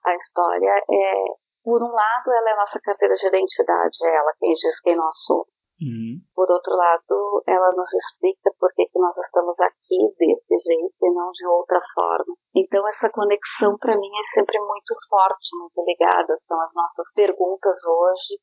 a 0.04 0.14
história 0.14 0.84
é 0.90 1.24
por 1.64 1.82
um 1.82 1.90
lado, 1.90 2.30
ela 2.30 2.50
é 2.50 2.52
a 2.52 2.56
nossa 2.56 2.78
carteira 2.78 3.14
de 3.14 3.26
identidade, 3.26 3.96
é 4.04 4.14
ela 4.14 4.32
quem 4.38 4.52
diz 4.52 4.80
quem 4.82 4.94
nós 4.94 5.16
somos. 5.24 5.53
Uhum. 5.84 6.16
Por 6.34 6.48
outro 6.50 6.72
lado, 6.72 7.44
ela 7.46 7.70
nos 7.76 7.92
explica 7.92 8.50
por 8.58 8.72
que, 8.72 8.86
que 8.88 8.98
nós 8.98 9.16
estamos 9.18 9.60
aqui 9.60 10.00
desse 10.16 10.56
jeito 10.64 10.96
e 11.02 11.10
não 11.12 11.30
de 11.30 11.46
outra 11.46 11.80
forma. 11.92 12.34
Então, 12.56 12.88
essa 12.88 13.10
conexão 13.10 13.76
para 13.76 13.96
mim 13.96 14.08
é 14.08 14.24
sempre 14.32 14.58
muito 14.60 14.94
forte, 15.10 15.52
muito 15.60 15.84
ligada. 15.84 16.38
São 16.48 16.58
as 16.60 16.72
nossas 16.74 17.12
perguntas 17.14 17.76
hoje 17.84 18.40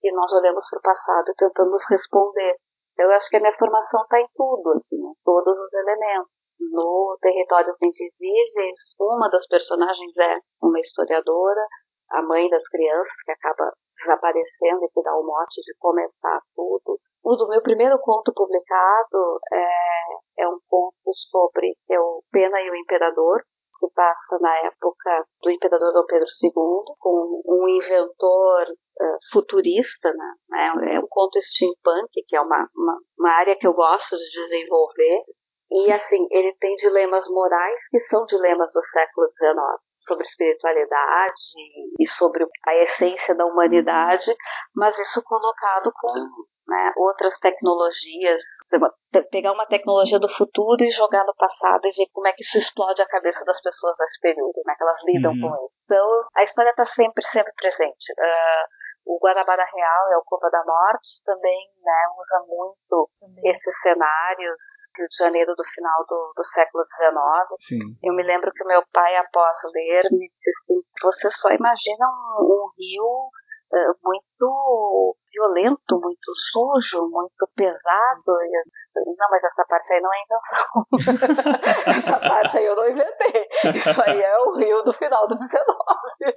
que 0.00 0.12
nós 0.12 0.30
olhamos 0.34 0.68
para 0.68 0.78
o 0.78 0.82
passado 0.82 1.24
e 1.30 1.36
tentamos 1.36 1.80
responder. 1.88 2.54
Eu 2.98 3.10
acho 3.10 3.30
que 3.30 3.38
a 3.38 3.40
minha 3.40 3.56
formação 3.56 4.02
está 4.02 4.20
em 4.20 4.28
tudo, 4.34 4.70
assim, 4.76 5.00
em 5.00 5.14
todos 5.24 5.58
os 5.58 5.72
elementos. 5.72 6.30
No 6.60 7.18
Territórios 7.20 7.76
Invisíveis, 7.82 8.94
uma 9.00 9.28
das 9.28 9.46
personagens 9.48 10.16
é 10.18 10.38
uma 10.62 10.78
historiadora, 10.78 11.66
a 12.10 12.22
mãe 12.22 12.48
das 12.48 12.62
crianças, 12.68 13.22
que 13.24 13.32
acaba 13.32 13.72
desaparecendo 13.98 14.84
e 14.84 14.88
que 14.88 15.02
dá 15.02 15.14
o 15.16 15.24
mote 15.24 15.60
de 15.60 15.74
começar 15.78 16.40
tudo. 16.54 16.98
O 17.24 17.36
do 17.36 17.48
meu 17.48 17.62
primeiro 17.62 17.98
conto 18.00 18.32
publicado 18.34 19.40
é, 19.52 20.42
é 20.44 20.48
um 20.48 20.58
conto 20.68 21.10
sobre 21.30 21.74
é 21.90 21.98
o 21.98 22.22
Pena 22.30 22.60
e 22.60 22.70
o 22.70 22.76
Imperador, 22.76 23.42
que 23.78 23.88
passa 23.94 24.38
na 24.40 24.56
época 24.58 25.24
do 25.42 25.50
Imperador 25.50 25.92
Dom 25.92 26.04
Pedro 26.06 26.26
II, 26.26 26.94
com 26.98 27.42
um 27.46 27.68
inventor 27.68 28.62
uh, 28.62 29.16
futurista, 29.32 30.10
né? 30.12 30.34
É 30.92 31.00
um 31.00 31.06
conto 31.08 31.40
steampunk, 31.40 32.10
que 32.26 32.36
é 32.36 32.40
uma, 32.40 32.68
uma, 32.76 32.98
uma 33.18 33.30
área 33.32 33.56
que 33.56 33.66
eu 33.66 33.72
gosto 33.72 34.16
de 34.16 34.30
desenvolver. 34.30 35.24
E 35.70 35.92
assim, 35.92 36.26
ele 36.30 36.54
tem 36.60 36.74
dilemas 36.76 37.26
morais 37.28 37.80
que 37.90 37.98
são 38.00 38.24
dilemas 38.26 38.70
do 38.72 38.80
século 38.82 39.26
XIX 39.30 39.84
sobre 40.04 40.24
espiritualidade 40.24 41.34
e 41.98 42.06
sobre 42.06 42.46
a 42.66 42.76
essência 42.76 43.34
da 43.34 43.46
humanidade, 43.46 44.34
mas 44.74 44.98
isso 44.98 45.22
colocado 45.22 45.92
com 45.92 46.12
né, 46.66 46.92
outras 46.96 47.38
tecnologias, 47.38 48.42
pegar 49.30 49.52
uma 49.52 49.66
tecnologia 49.66 50.18
do 50.18 50.28
futuro 50.28 50.82
e 50.82 50.90
jogar 50.90 51.24
no 51.24 51.34
passado 51.36 51.84
e 51.84 51.92
ver 51.92 52.06
como 52.12 52.26
é 52.26 52.32
que 52.32 52.42
isso 52.42 52.58
explode 52.58 53.02
a 53.02 53.06
cabeça 53.06 53.44
das 53.44 53.60
pessoas 53.60 53.94
nesse 53.98 54.20
período, 54.20 54.52
como 54.54 54.70
é 54.70 54.74
que 54.74 54.82
elas 54.82 54.98
lidam 55.04 55.32
uhum. 55.32 55.40
com 55.40 55.66
isso. 55.66 55.78
Então, 55.84 56.24
a 56.36 56.42
história 56.42 56.70
está 56.70 56.84
sempre, 56.84 57.22
sempre 57.24 57.52
presente. 57.56 58.12
Uh, 58.18 58.83
o 59.06 59.18
Guanabara 59.18 59.64
Real 59.64 60.12
é 60.12 60.16
o 60.16 60.24
Copa 60.24 60.50
da 60.50 60.64
Morte, 60.64 61.22
também 61.24 61.70
né, 61.82 62.02
usa 62.18 62.44
muito 62.46 63.10
também. 63.20 63.50
esses 63.50 63.80
cenários 63.82 64.60
Rio 64.96 65.08
de 65.08 65.16
Janeiro 65.16 65.54
do 65.54 65.64
final 65.64 66.04
do, 66.06 66.32
do 66.36 66.42
século 66.42 66.84
XIX. 66.86 67.84
Eu 68.02 68.14
me 68.14 68.22
lembro 68.22 68.50
que 68.52 68.64
meu 68.64 68.82
pai, 68.92 69.16
após 69.16 69.58
ler, 69.74 70.04
me 70.10 70.28
disse 70.28 70.50
assim, 70.50 70.82
você 71.02 71.30
só 71.30 71.48
imagina 71.50 72.06
um, 72.06 72.44
um 72.44 72.70
rio 72.78 73.30
uh, 73.72 73.98
muito 74.02 75.16
violento, 75.34 76.00
muito 76.00 76.32
sujo, 76.52 77.04
muito 77.10 77.48
pesado. 77.56 78.38
E 78.42 78.56
eu, 78.56 78.62
não, 79.06 79.28
mas 79.30 79.42
essa 79.44 79.64
parte 79.68 79.92
aí 79.92 80.00
não 80.00 80.10
é 80.12 80.22
invenção. 80.22 80.86
essa 81.86 82.18
parte 82.20 82.58
aí 82.58 82.66
eu 82.66 82.76
não 82.76 82.86
inventei. 82.86 83.48
Isso 83.74 84.00
aí 84.02 84.20
é 84.20 84.38
o 84.38 84.52
Rio 84.56 84.82
do 84.82 84.92
final 84.92 85.26
do 85.26 85.36
19. 85.36 85.54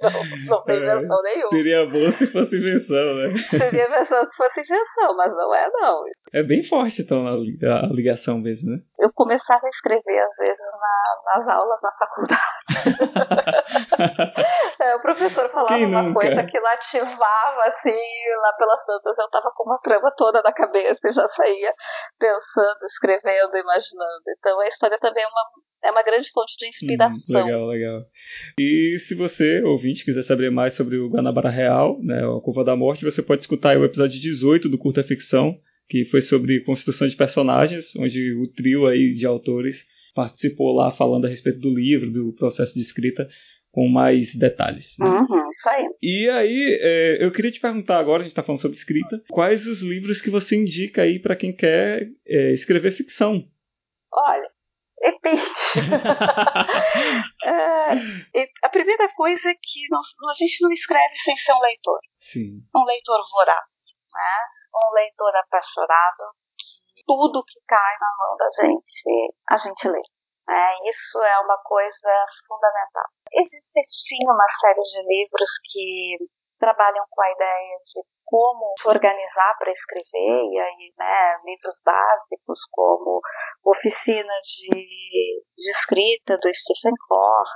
Não, 0.02 0.10
não 0.56 0.64
tem 0.64 0.76
é, 0.76 0.78
invenção 0.78 1.18
é, 1.18 1.22
nenhuma. 1.22 1.50
Seria 1.50 1.86
bom 1.86 2.10
se 2.12 2.26
fosse 2.32 2.56
invenção, 2.56 3.14
né? 3.14 3.28
Seria 3.48 3.86
invenção 3.86 4.24
se 4.24 4.36
fosse 4.36 4.60
invenção, 4.60 5.16
mas 5.16 5.32
não 5.32 5.54
é 5.54 5.70
não. 5.70 6.04
É 6.34 6.42
bem 6.42 6.64
forte 6.64 7.02
então 7.02 7.26
a 7.26 7.36
ligação 7.94 8.38
mesmo, 8.38 8.72
né? 8.72 8.78
Eu 8.98 9.12
começava 9.12 9.64
a 9.64 9.68
escrever 9.68 10.18
às 10.18 10.36
vezes 10.36 10.58
na, 10.58 11.38
nas 11.38 11.46
aulas 11.48 11.80
na 11.82 11.92
faculdade. 11.92 12.42
é, 14.80 14.96
o 14.96 15.00
professor 15.00 15.48
falava 15.50 15.76
uma 15.76 16.12
coisa 16.12 16.42
que 16.44 16.58
lá 16.58 16.72
ativava 16.72 17.62
assim, 17.66 18.00
lá 18.42 18.52
pelas 18.58 18.84
tantas 18.88 19.18
eu 19.18 19.28
tava 19.28 19.52
com 19.54 19.68
uma 19.68 19.78
trama 19.78 20.10
toda 20.16 20.40
na 20.40 20.50
cabeça 20.50 20.98
e 21.06 21.12
já 21.12 21.28
saía 21.28 21.74
pensando, 22.18 22.84
escrevendo, 22.86 23.54
imaginando. 23.54 24.24
Então 24.38 24.58
a 24.60 24.66
história 24.66 24.98
também 24.98 25.22
é 25.22 25.26
uma, 25.26 25.42
é 25.84 25.90
uma 25.90 26.02
grande 26.02 26.30
fonte 26.32 26.56
de 26.56 26.68
inspiração. 26.68 27.42
Hum, 27.42 27.44
legal, 27.44 27.66
legal. 27.66 28.02
E 28.58 28.98
se 29.06 29.14
você, 29.14 29.62
ouvinte, 29.62 30.04
quiser 30.04 30.22
saber 30.22 30.50
mais 30.50 30.74
sobre 30.74 30.96
o 30.96 31.10
Guanabara 31.10 31.50
Real, 31.50 31.98
né, 32.02 32.20
a 32.20 32.40
Curva 32.40 32.64
da 32.64 32.74
Morte, 32.74 33.04
você 33.04 33.22
pode 33.22 33.42
escutar 33.42 33.76
o 33.76 33.84
episódio 33.84 34.18
18 34.18 34.70
do 34.70 34.78
Curta 34.78 35.04
Ficção, 35.04 35.54
que 35.86 36.06
foi 36.06 36.22
sobre 36.22 36.64
construção 36.64 37.06
de 37.06 37.16
personagens, 37.16 37.94
onde 37.96 38.34
o 38.34 38.50
trio 38.54 38.86
aí 38.86 39.14
de 39.14 39.26
autores 39.26 39.84
participou 40.14 40.74
lá 40.74 40.92
falando 40.92 41.26
a 41.26 41.28
respeito 41.28 41.60
do 41.60 41.70
livro, 41.70 42.10
do 42.10 42.32
processo 42.32 42.74
de 42.74 42.80
escrita 42.80 43.28
com 43.78 43.88
mais 43.88 44.34
detalhes. 44.34 44.96
Né? 44.98 45.06
Uhum, 45.06 45.50
isso 45.50 45.68
aí. 45.68 45.88
E 46.02 46.28
aí, 46.30 46.78
é, 46.82 47.24
eu 47.24 47.30
queria 47.30 47.52
te 47.52 47.60
perguntar 47.60 48.00
agora, 48.00 48.22
a 48.22 48.24
gente 48.24 48.32
está 48.32 48.42
falando 48.42 48.60
sobre 48.60 48.76
escrita, 48.76 49.22
quais 49.30 49.68
os 49.68 49.80
livros 49.80 50.20
que 50.20 50.30
você 50.30 50.56
indica 50.56 51.02
aí 51.02 51.22
para 51.22 51.36
quem 51.36 51.54
quer 51.54 52.08
é, 52.26 52.52
escrever 52.54 52.90
ficção? 52.90 53.40
Olha, 54.12 54.50
depende. 55.00 55.44
é, 57.46 58.48
a 58.64 58.68
primeira 58.68 59.14
coisa 59.14 59.48
é 59.48 59.54
que 59.54 59.80
a 59.94 60.34
gente 60.34 60.60
não 60.60 60.72
escreve 60.72 61.14
sem 61.22 61.36
ser 61.36 61.52
um 61.52 61.60
leitor. 61.60 62.00
Sim. 62.32 62.60
Um 62.74 62.84
leitor 62.84 63.20
voraz, 63.30 63.92
né? 64.12 64.42
um 64.74 64.92
leitor 64.94 65.36
apaixonado, 65.36 66.34
tudo 67.06 67.44
que 67.46 67.60
cai 67.68 67.94
na 68.00 68.10
mão 68.18 68.36
da 68.38 68.48
gente, 68.60 69.04
a 69.48 69.56
gente 69.56 69.88
lê. 69.88 70.02
É, 70.48 70.88
isso 70.88 71.22
é 71.22 71.38
uma 71.40 71.58
coisa 71.62 72.24
fundamental. 72.46 73.04
Existe 73.32 73.80
sim 74.08 74.24
uma 74.24 74.48
série 74.60 74.82
de 74.82 75.02
livros 75.06 75.50
que 75.70 76.16
trabalham 76.58 77.04
com 77.10 77.22
a 77.22 77.30
ideia 77.30 77.78
de 77.84 78.02
como 78.24 78.74
se 78.80 78.88
organizar 78.88 79.56
para 79.58 79.72
escrever, 79.72 80.44
e 80.52 80.58
aí, 80.58 80.92
né, 80.98 81.38
livros 81.44 81.80
básicos 81.84 82.60
como 82.70 83.20
Oficina 83.64 84.34
de, 84.42 85.44
de 85.56 85.70
Escrita, 85.70 86.36
do 86.36 86.54
Stephen 86.54 86.94
Corr, 87.08 87.48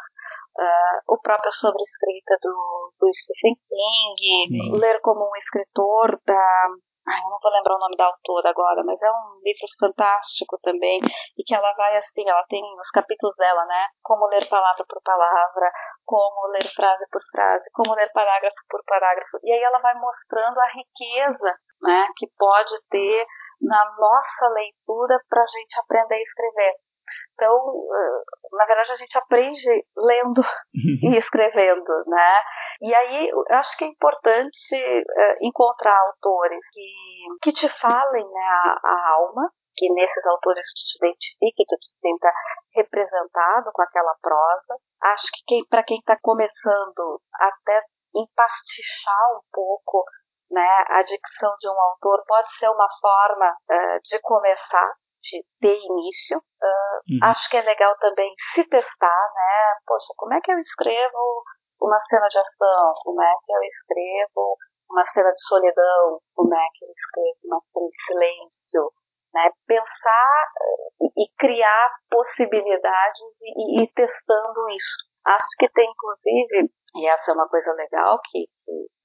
uh, 0.59 1.15
o 1.15 1.21
próprio 1.21 1.53
Sobre 1.53 1.83
Escrita 1.83 2.37
do, 2.41 2.93
do 2.99 3.11
Stephen 3.13 3.55
King, 3.69 4.79
Ler 4.79 5.01
como 5.03 5.29
um 5.29 5.37
Escritor, 5.37 6.19
da 6.27 6.69
Eu 7.03 7.31
não 7.31 7.39
vou 7.43 7.51
lembrar 7.51 7.75
o 7.75 7.81
nome 7.81 7.97
da 7.97 8.07
autora 8.07 8.51
agora, 8.51 8.83
mas 8.85 9.03
é 9.03 9.11
um 9.11 9.41
livro 9.43 9.67
fantástico 9.79 10.59
também, 10.63 11.01
e 11.37 11.43
que 11.43 11.55
ela 11.55 11.73
vai 11.75 11.97
assim, 11.97 12.23
ela 12.29 12.45
tem 12.49 12.63
os 12.79 12.91
capítulos 12.91 13.35
dela, 13.37 13.65
né? 13.67 13.87
Como 14.03 14.27
ler 14.29 14.49
palavra 14.49 14.85
por 14.89 15.03
palavra, 15.03 15.71
como 16.05 16.47
ler 16.53 16.67
frase 16.75 17.05
por 17.11 17.21
frase, 17.33 17.65
como 17.73 17.95
ler 17.95 18.11
parágrafo 18.13 18.57
por 18.69 18.83
parágrafo. 18.87 19.39
E 19.43 19.53
aí 19.53 19.63
ela 19.63 19.81
vai 19.81 19.95
mostrando 19.95 20.59
a 20.61 20.69
riqueza, 20.69 21.59
né, 21.83 22.07
que 22.17 22.29
pode 22.39 22.75
ter 22.89 23.27
na 23.61 23.85
nossa 23.97 24.49
leitura 24.55 25.19
para 25.29 25.43
a 25.43 25.47
gente 25.47 25.81
aprender 25.81 26.15
a 26.15 26.23
escrever. 26.23 26.75
Então, 27.35 27.55
eh, 27.55 28.57
na 28.57 28.67
verdade, 28.67 28.93
a 28.93 28.97
gente 28.97 29.17
aprende 29.19 29.87
lendo 29.97 30.43
e 30.75 31.17
escrevendo, 31.17 31.93
né? 32.07 32.35
E 32.81 32.95
aí, 32.95 33.29
eu 33.29 33.45
acho 33.51 33.77
que 33.77 33.85
é 33.85 33.89
importante 33.89 34.75
eh, 34.75 35.37
encontrar 35.43 35.99
autores 35.99 36.65
que, 36.73 36.91
que 37.43 37.53
te 37.53 37.69
falem 37.69 38.25
né, 38.25 38.47
a, 38.65 38.75
a 38.85 39.13
alma, 39.15 39.51
que 39.75 39.93
nesses 39.93 40.27
autores 40.27 40.67
tu 40.67 40.83
te 40.85 41.07
identifique, 41.07 41.65
tu 41.67 41.77
te 41.77 41.89
sinta 42.01 42.31
representado 42.75 43.71
com 43.73 43.83
aquela 43.83 44.15
prosa. 44.21 44.79
Acho 45.03 45.27
que 45.47 45.67
para 45.69 45.83
quem 45.83 45.99
está 45.99 46.17
começando, 46.21 47.21
até 47.35 47.83
empastichar 48.15 49.37
um 49.37 49.41
pouco 49.51 50.05
né, 50.53 50.69
a 50.89 51.03
dicção 51.03 51.51
de 51.59 51.69
um 51.69 51.81
autor 51.81 52.23
pode 52.27 52.49
ser 52.59 52.69
uma 52.69 52.89
forma 53.01 53.51
uh, 53.51 54.01
de 54.05 54.21
começar, 54.21 54.93
de 55.23 55.45
ter 55.61 55.79
início. 55.79 56.39
Uh, 56.39 56.99
uhum. 57.09 57.19
Acho 57.23 57.49
que 57.49 57.57
é 57.57 57.63
legal 57.63 57.97
também 57.99 58.33
se 58.55 58.65
testar, 58.65 59.23
né? 59.35 59.79
Poxa, 59.87 60.13
como 60.17 60.35
é 60.35 60.41
que 60.41 60.53
eu 60.53 60.59
escrevo 60.59 61.43
uma 61.81 61.99
cena 62.01 62.27
de 62.27 62.39
ação? 62.39 62.95
Como 63.05 63.23
é 63.23 63.35
que 63.45 63.53
eu 63.53 63.63
escrevo 63.63 64.57
uma 64.91 65.05
cena 65.13 65.31
de 65.31 65.43
solidão? 65.47 66.21
Como 66.35 66.55
é 66.55 66.67
que 66.75 66.85
eu 66.85 66.91
escrevo 66.91 67.39
uma 67.45 67.61
cena 67.73 67.89
de 67.89 68.05
silêncio? 68.05 68.93
Né? 69.35 69.51
Pensar 69.67 70.45
e, 71.01 71.25
e 71.25 71.29
criar 71.39 71.91
possibilidades 72.11 73.21
e, 73.41 73.81
e 73.81 73.85
ir 73.85 73.93
testando 73.95 74.69
isso. 74.69 75.12
Acho 75.25 75.47
que 75.59 75.69
tem, 75.71 75.89
inclusive, 75.89 76.73
e 76.97 77.09
essa 77.09 77.31
é 77.31 77.35
uma 77.35 77.49
coisa 77.49 77.73
legal 77.73 78.21
que, 78.31 78.45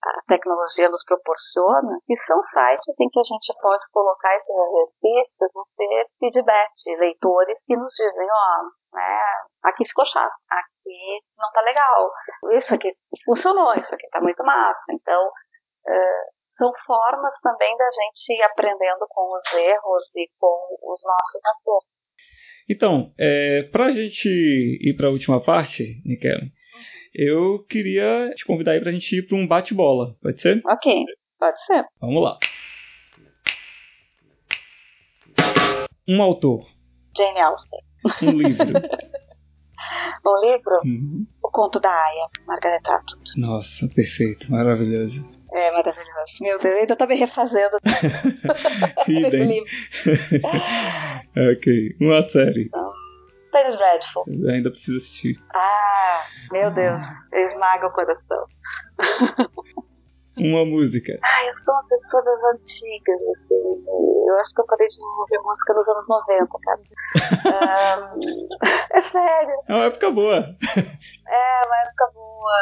a 0.03 0.21
tecnologia 0.27 0.89
nos 0.89 1.03
proporciona, 1.03 1.99
que 2.05 2.15
são 2.25 2.41
sites 2.41 2.95
em 2.99 3.09
que 3.09 3.19
a 3.19 3.23
gente 3.23 3.53
pode 3.61 3.83
colocar 3.91 4.35
esses 4.35 4.55
exercícios 4.55 5.51
e 5.55 5.75
ter 5.75 6.07
feedback 6.19 6.71
de 6.85 6.95
leitores 6.97 7.57
que 7.65 7.75
nos 7.75 7.91
dizem, 7.93 8.27
ó, 8.29 8.61
oh, 8.61 8.95
né, 8.95 9.21
aqui 9.63 9.85
ficou 9.85 10.05
chato, 10.05 10.33
aqui 10.49 11.19
não 11.37 11.51
tá 11.51 11.61
legal, 11.61 12.11
isso 12.53 12.73
aqui 12.73 12.95
funcionou, 13.25 13.73
isso 13.75 13.93
aqui 13.93 14.07
tá 14.09 14.19
muito 14.21 14.43
massa. 14.43 14.85
Então, 14.91 15.27
uh, 15.27 16.37
são 16.57 16.71
formas 16.85 17.33
também 17.41 17.75
da 17.77 17.89
gente 17.91 18.33
ir 18.33 18.43
aprendendo 18.43 19.05
com 19.09 19.37
os 19.37 19.53
erros 19.53 20.15
e 20.15 20.29
com 20.39 20.77
os 20.81 21.01
nossos 21.03 21.45
acertos. 21.45 21.96
Então, 22.69 23.13
é, 23.17 23.63
para 23.71 23.85
a 23.85 23.91
gente 23.91 24.27
ir 24.27 24.93
para 24.95 25.07
a 25.07 25.11
última 25.11 25.41
parte, 25.41 26.01
Nikela, 26.05 26.43
eu 27.13 27.65
queria 27.69 28.29
te 28.35 28.45
convidar 28.45 28.73
aí 28.73 28.79
para 28.79 28.89
a 28.89 28.93
gente 28.93 29.15
ir 29.15 29.25
para 29.25 29.37
um 29.37 29.47
bate-bola. 29.47 30.15
Pode 30.21 30.41
ser? 30.41 30.61
Ok, 30.67 31.03
pode 31.39 31.65
ser. 31.65 31.85
Vamos 32.01 32.21
lá. 32.21 32.37
Um 36.07 36.21
autor. 36.21 36.65
Jane 37.15 37.39
Austen. 37.39 37.79
Um 38.21 38.37
livro. 38.37 38.65
um 40.25 40.45
livro? 40.45 40.81
Uhum. 40.85 41.25
O 41.43 41.49
Conto 41.49 41.79
da 41.79 41.89
Aya, 41.89 42.29
Margaret 42.45 42.81
Atwood. 42.85 43.31
Nossa, 43.37 43.87
perfeito, 43.87 44.51
maravilhoso. 44.51 45.36
É 45.53 45.71
maravilhoso. 45.71 46.37
Meu 46.41 46.59
Deus, 46.59 46.75
ainda 46.75 46.95
tá 46.95 47.07
me 47.07 47.15
refazendo. 47.15 47.77
Idem. 49.07 49.63
ok. 51.53 51.95
Uma 52.01 52.27
série. 52.29 52.65
Então, 52.65 52.93
Penny 53.51 53.77
Dreadful. 53.77 54.23
Ainda 54.49 54.71
preciso 54.71 54.97
assistir. 54.97 55.39
Ah, 55.53 56.25
meu 56.51 56.71
Deus. 56.71 57.01
Esmaga 57.33 57.87
o 57.87 57.91
coração. 57.91 58.45
Uma 60.37 60.65
música. 60.65 61.17
Ah, 61.23 61.45
eu 61.45 61.53
sou 61.53 61.73
uma 61.73 61.87
pessoa 61.87 62.23
das 62.23 62.43
antigas, 62.53 63.19
assim. 63.21 63.85
Eu 64.27 64.39
acho 64.39 64.53
que 64.53 64.61
eu 64.61 64.65
parei 64.65 64.87
de 64.87 64.97
ouvir 65.01 65.39
música 65.39 65.73
nos 65.73 65.87
anos 65.87 66.07
90, 66.07 66.47
cara. 66.61 68.13
um, 68.15 68.47
é 68.91 69.01
sério. 69.01 69.55
É 69.67 69.73
uma 69.73 69.85
época 69.85 70.11
boa. 70.11 70.37
É, 70.37 71.65
uma 71.65 71.77
época 71.81 72.11
boa. 72.13 72.53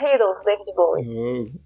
Heroes, 0.00 0.44
David 0.44 0.74
Bowie. 0.74 1.08
Oh. 1.08 1.63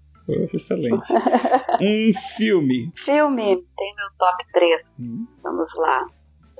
Excelente. 0.53 1.13
um 1.81 2.11
filme. 2.37 2.91
Filme. 3.03 3.55
Tem 3.77 3.95
meu 3.95 4.07
top 4.17 4.45
3. 4.53 4.95
Hum. 4.99 5.27
Vamos 5.43 5.73
lá. 5.75 6.05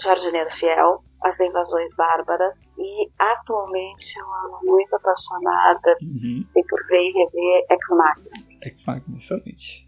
Jardineiro 0.01 0.49
Fiel, 0.51 1.03
As 1.21 1.39
Invasões 1.39 1.93
Bárbaras 1.95 2.55
e 2.77 3.09
atualmente 3.19 4.17
eu 4.17 4.25
amo 4.25 4.59
muito 4.63 4.95
apaixonada 4.95 5.97
uhum. 6.01 6.41
e 6.55 6.63
por 6.63 6.87
ver 6.87 7.01
e 7.01 7.11
rever 7.11 7.65
Ex 7.69 7.87
Machina. 7.89 8.29
Ex 8.63 8.85
Machina, 8.85 9.17
excelente. 9.17 9.87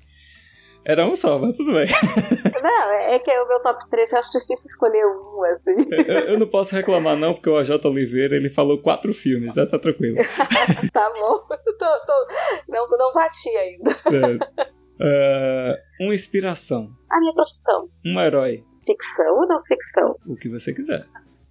Era 0.84 1.06
um 1.06 1.16
só, 1.16 1.40
mas 1.40 1.56
tudo 1.56 1.74
bem. 1.74 1.88
Não, 2.62 2.92
é 2.92 3.20
que 3.20 3.32
é 3.32 3.42
o 3.42 3.48
meu 3.48 3.60
top 3.62 3.90
3, 3.90 4.12
eu 4.12 4.20
acho 4.20 4.32
difícil 4.32 4.66
escolher 4.68 5.06
um, 5.06 5.44
assim. 5.44 5.88
Eu, 6.08 6.20
eu 6.34 6.40
não 6.40 6.48
posso 6.48 6.74
reclamar, 6.74 7.18
não, 7.18 7.34
porque 7.34 7.50
o 7.50 7.58
AJ 7.58 7.84
Oliveira 7.86 8.36
ele 8.36 8.50
falou 8.50 8.82
quatro 8.82 9.14
filmes, 9.14 9.54
né? 9.56 9.66
Tá 9.66 9.80
tranquilo. 9.80 10.18
tá 10.94 11.10
bom, 11.14 11.40
tô, 11.48 12.06
tô, 12.06 12.28
não, 12.70 12.88
não 12.90 13.14
bati 13.14 13.50
ainda. 13.50 13.92
É. 13.92 14.72
Uh, 15.02 16.06
uma 16.06 16.14
inspiração. 16.14 16.92
A 17.12 17.20
minha 17.20 17.34
profissão. 17.34 17.90
Um 18.06 18.20
herói. 18.20 18.64
Ficção 18.86 19.36
ou 19.36 19.48
não 19.48 19.64
ficção? 19.64 20.16
O 20.28 20.36
que 20.36 20.50
você 20.50 20.74
quiser. 20.74 21.06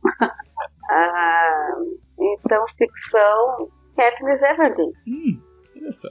ah, 0.90 1.74
então, 2.18 2.64
ficção. 2.78 3.68
Katniss 3.96 4.40
Everdeen. 4.40 4.92
Hum, 5.06 5.42
só. 5.92 6.08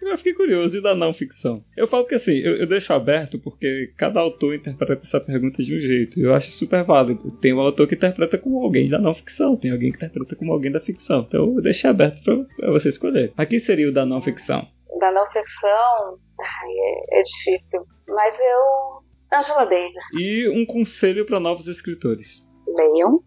eu 0.00 0.16
fiquei 0.16 0.34
curioso 0.34 0.76
e 0.76 0.80
da 0.80 0.94
não 0.94 1.12
ficção. 1.12 1.62
Eu 1.76 1.86
falo 1.86 2.06
que 2.06 2.14
assim, 2.14 2.32
eu, 2.32 2.56
eu, 2.56 2.66
deixo 2.66 2.92
aberto 2.92 3.38
porque 3.38 3.92
cada 3.96 4.20
autor 4.20 4.54
interpreta 4.54 5.06
essa 5.06 5.20
pergunta 5.20 5.62
de 5.62 5.76
um 5.76 5.80
jeito. 5.80 6.20
Eu 6.20 6.34
acho 6.34 6.50
super 6.50 6.84
válido. 6.84 7.30
Tem 7.40 7.52
um 7.52 7.60
autor 7.60 7.86
que 7.86 7.94
interpreta 7.94 8.38
como 8.38 8.62
alguém 8.62 8.88
da 8.88 8.98
não 8.98 9.14
ficção, 9.14 9.56
tem 9.56 9.70
alguém 9.70 9.90
que 9.90 9.98
interpreta 9.98 10.36
como 10.36 10.52
alguém 10.52 10.72
da 10.72 10.80
ficção. 10.80 11.26
Então 11.28 11.56
eu 11.56 11.62
deixo 11.62 11.86
aberto 11.88 12.22
pra, 12.22 12.36
pra 12.56 12.70
você 12.70 12.88
escolher. 12.88 13.32
Aqui 13.36 13.60
seria 13.60 13.88
o 13.88 13.92
da 13.92 14.06
não 14.06 14.22
ficção. 14.22 14.66
Da 14.98 15.12
não 15.12 15.26
ficção, 15.30 16.18
ai, 16.40 16.70
é, 16.70 17.20
é 17.20 17.22
difícil. 17.22 17.84
Mas 18.08 18.36
eu. 18.38 19.08
Angela 19.30 19.66
Davis. 19.66 20.04
E 20.18 20.48
um 20.48 20.64
conselho 20.64 21.26
para 21.26 21.38
novos 21.38 21.68
escritores. 21.68 22.46
Leiam 22.66 23.18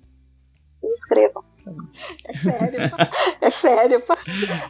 e 0.84 0.94
escrevam. 0.94 1.44
É 2.26 2.34
sério, 2.38 2.80
é 3.42 3.52
sério. 3.52 4.02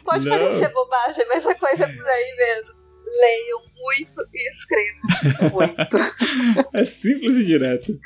Pode 0.04 0.28
Não. 0.28 0.38
parecer 0.38 0.72
bobagem, 0.72 1.24
mas 1.28 1.46
a 1.46 1.54
coisa 1.54 1.84
é 1.84 1.88
por 1.88 2.06
aí 2.06 2.36
mesmo. 2.36 2.82
Leiam 3.20 3.58
muito 3.82 4.20
e 4.32 4.48
escrevam 4.48 5.50
muito. 5.50 5.96
É 6.74 6.84
simples 6.86 7.36
e 7.36 7.44
direto. 7.44 7.98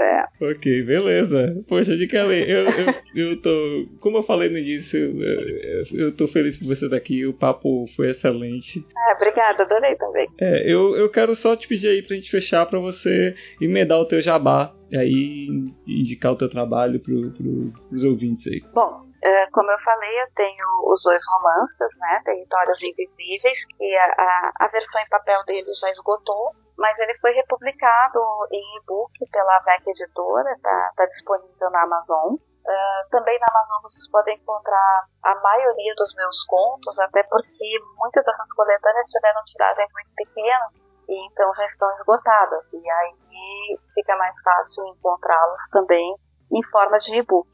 É. 0.00 0.24
Ok, 0.40 0.82
beleza. 0.82 1.62
Poxa, 1.68 1.96
de 1.96 2.08
Kelly, 2.08 2.50
eu, 2.50 2.64
eu, 2.64 2.94
eu 3.14 3.42
tô. 3.42 3.86
Como 4.00 4.18
eu 4.18 4.22
falei 4.22 4.48
no 4.48 4.58
início, 4.58 4.98
eu, 4.98 5.84
eu 5.92 6.16
tô 6.16 6.26
feliz 6.26 6.56
por 6.56 6.66
você 6.66 6.86
estar 6.86 6.96
aqui. 6.96 7.24
O 7.26 7.32
papo 7.32 7.86
foi 7.94 8.10
excelente. 8.10 8.84
Ah, 8.96 9.14
obrigada, 9.16 9.62
adorei 9.62 9.94
também. 9.96 10.26
É, 10.40 10.72
eu, 10.72 10.96
eu 10.96 11.08
quero 11.10 11.36
só 11.36 11.54
te 11.54 11.68
pedir 11.68 11.88
aí 11.88 12.02
pra 12.02 12.16
gente 12.16 12.30
fechar 12.30 12.66
pra 12.66 12.80
você 12.80 13.34
emendar 13.60 13.98
o 14.00 14.06
teu 14.06 14.20
jabá 14.20 14.74
e 14.90 14.96
aí 14.96 15.48
indicar 15.88 16.32
o 16.32 16.38
teu 16.38 16.50
trabalho 16.50 17.00
para 17.00 17.12
os 17.12 18.04
ouvintes 18.04 18.46
aí. 18.46 18.60
Bom, 18.72 19.08
é, 19.22 19.50
como 19.50 19.70
eu 19.70 19.78
falei, 19.80 20.22
eu 20.22 20.30
tenho 20.34 20.64
os 20.86 21.02
dois 21.02 21.22
romances, 21.26 21.88
né, 21.98 22.22
Territórios 22.24 22.80
Invisíveis, 22.82 23.58
que 23.76 23.96
a, 23.96 24.04
a, 24.04 24.52
a 24.64 24.68
versão 24.68 25.00
em 25.00 25.08
papel 25.08 25.44
dele 25.44 25.72
já 25.74 25.90
esgotou, 25.90 26.54
mas 26.76 26.96
ele 26.98 27.18
foi 27.18 27.32
republicado 27.32 28.20
em 28.52 28.78
e-book 28.78 29.12
pela 29.32 29.58
VEC 29.60 29.88
Editora, 29.88 30.52
está 30.52 30.92
tá 30.96 31.06
disponível 31.06 31.70
na 31.70 31.82
Amazon. 31.82 32.34
Uh, 32.34 33.10
também 33.10 33.36
na 33.40 33.46
Amazon 33.50 33.82
vocês 33.82 34.08
podem 34.10 34.36
encontrar 34.36 35.06
a 35.24 35.34
maioria 35.40 35.94
dos 35.96 36.14
meus 36.14 36.44
contos, 36.44 36.98
até 36.98 37.22
porque 37.24 37.66
muitas 37.96 38.24
dessas 38.24 38.52
coletâneas 38.52 39.06
tiveram 39.08 39.42
tiragens 39.46 39.88
muito 39.94 40.10
pequenas 40.14 40.87
e 41.08 41.26
então 41.26 41.52
já 41.54 41.64
estão 41.64 41.90
esgotadas. 41.94 42.64
E 42.72 42.90
aí 42.90 43.78
fica 43.94 44.16
mais 44.16 44.34
fácil 44.42 44.86
encontrá-los 44.86 45.68
também 45.70 46.14
em 46.52 46.62
forma 46.70 46.98
de 46.98 47.14
e-book. 47.14 47.48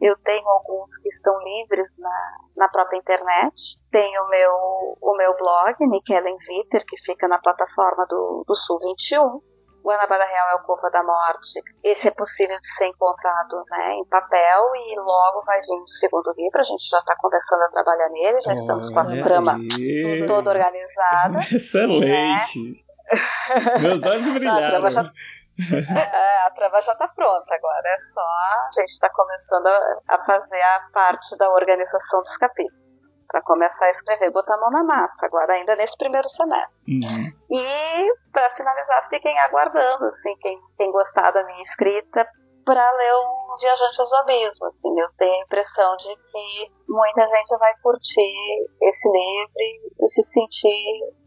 Eu 0.00 0.16
tenho 0.18 0.46
alguns 0.48 0.96
que 0.98 1.08
estão 1.08 1.38
livres 1.40 1.88
na, 1.98 2.36
na 2.56 2.68
própria 2.68 2.98
internet. 2.98 3.78
Tenho 3.90 4.22
o 4.22 4.28
meu, 4.28 4.52
o 5.00 5.16
meu 5.16 5.36
blog, 5.36 5.74
Nikellen 5.80 6.36
Vitter, 6.46 6.84
que 6.86 6.96
fica 7.04 7.28
na 7.28 7.38
plataforma 7.38 8.04
do, 8.08 8.44
do 8.46 8.54
Sul 8.54 8.78
21. 8.80 9.40
Guanabara 9.84 10.24
Real 10.24 10.48
é 10.50 10.54
o 10.54 10.64
Corpo 10.64 10.88
da 10.90 11.02
Morte. 11.02 11.60
Esse 11.84 12.08
é 12.08 12.10
possível 12.10 12.58
de 12.58 12.66
ser 12.74 12.86
encontrado 12.86 13.62
né, 13.70 13.92
em 13.92 14.04
papel 14.06 14.72
e 14.74 14.98
logo 14.98 15.44
vai 15.44 15.60
vir 15.60 15.76
o 15.76 15.86
segundo 15.86 16.32
livro. 16.38 16.58
A 16.58 16.64
gente 16.64 16.88
já 16.88 16.98
está 16.98 17.14
começando 17.18 17.60
a 17.62 17.68
trabalhar 17.68 18.08
nele, 18.08 18.40
já 18.40 18.54
estamos 18.54 18.90
com 18.90 18.98
a 18.98 19.04
trama 19.04 19.58
toda 20.26 20.50
organizada. 20.50 21.38
Excelente! 21.52 22.58
Né? 22.58 22.83
Meus 23.80 24.02
olhos 24.02 24.34
brilharam. 24.34 24.66
A 24.66 24.70
trama 24.70 24.90
já, 24.90 25.02
é, 25.02 26.46
a 26.46 26.50
trama 26.50 26.80
já 26.80 26.92
está 26.92 27.08
pronta 27.08 27.54
agora. 27.54 27.88
É 27.88 27.98
só 28.12 28.20
a 28.20 28.68
gente 28.78 28.90
está 28.90 29.10
começando 29.10 29.66
a, 30.08 30.18
fazer 30.24 30.62
a 30.62 30.80
parte 30.92 31.36
da 31.38 31.50
organização 31.50 32.20
dos 32.20 32.36
capítulos. 32.36 32.84
Para 33.28 33.42
começar 33.42 33.86
a 33.86 33.90
escrever, 33.90 34.30
botar 34.30 34.54
a 34.54 34.58
mão 34.58 34.70
na 34.70 34.84
massa, 34.84 35.26
agora 35.26 35.54
ainda 35.54 35.74
nesse 35.76 35.96
primeiro 35.96 36.28
semestre. 36.28 36.74
Uhum. 36.86 37.32
E, 37.50 38.14
para 38.30 38.50
finalizar, 38.50 39.08
fiquem 39.08 39.36
aguardando, 39.40 40.04
assim, 40.04 40.36
quem, 40.40 40.60
quem 40.76 40.92
gostar 40.92 41.32
da 41.32 41.42
minha 41.42 41.62
escrita, 41.62 42.28
para 42.64 42.92
ler 42.92 43.12
o 43.12 43.56
Viajantes 43.60 44.08
do 44.08 44.16
Abismo. 44.16 44.66
Assim, 44.66 45.00
eu 45.00 45.08
tenho 45.18 45.34
a 45.34 45.44
impressão 45.44 45.96
de 45.96 46.14
que 46.14 46.72
muita 46.88 47.26
gente 47.26 47.58
vai 47.58 47.72
curtir 47.82 48.68
esse 48.82 49.08
livro 49.08 49.52
e 50.00 50.08
se 50.08 50.22
sentir 50.22 51.23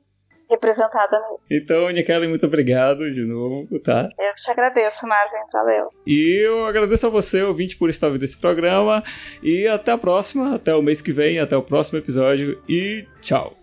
representada 0.49 1.19
no. 1.19 1.39
Então, 1.49 1.89
Nikele, 1.89 2.27
muito 2.27 2.45
obrigado 2.45 3.09
de 3.11 3.25
novo, 3.25 3.79
tá? 3.79 4.09
Eu 4.17 4.33
te 4.35 4.51
agradeço, 4.51 5.07
Marvin, 5.07 5.49
valeu. 5.51 5.89
E 6.05 6.45
eu 6.45 6.65
agradeço 6.65 7.07
a 7.07 7.09
você, 7.09 7.41
ouvinte, 7.43 7.77
por 7.77 7.89
estar 7.89 8.07
ouvindo 8.07 8.25
esse 8.25 8.39
programa. 8.39 9.03
E 9.43 9.67
até 9.67 9.91
a 9.91 9.97
próxima, 9.97 10.55
até 10.55 10.73
o 10.73 10.81
mês 10.81 11.01
que 11.01 11.11
vem, 11.11 11.39
até 11.39 11.55
o 11.55 11.63
próximo 11.63 11.99
episódio 11.99 12.61
e 12.67 13.05
tchau. 13.21 13.53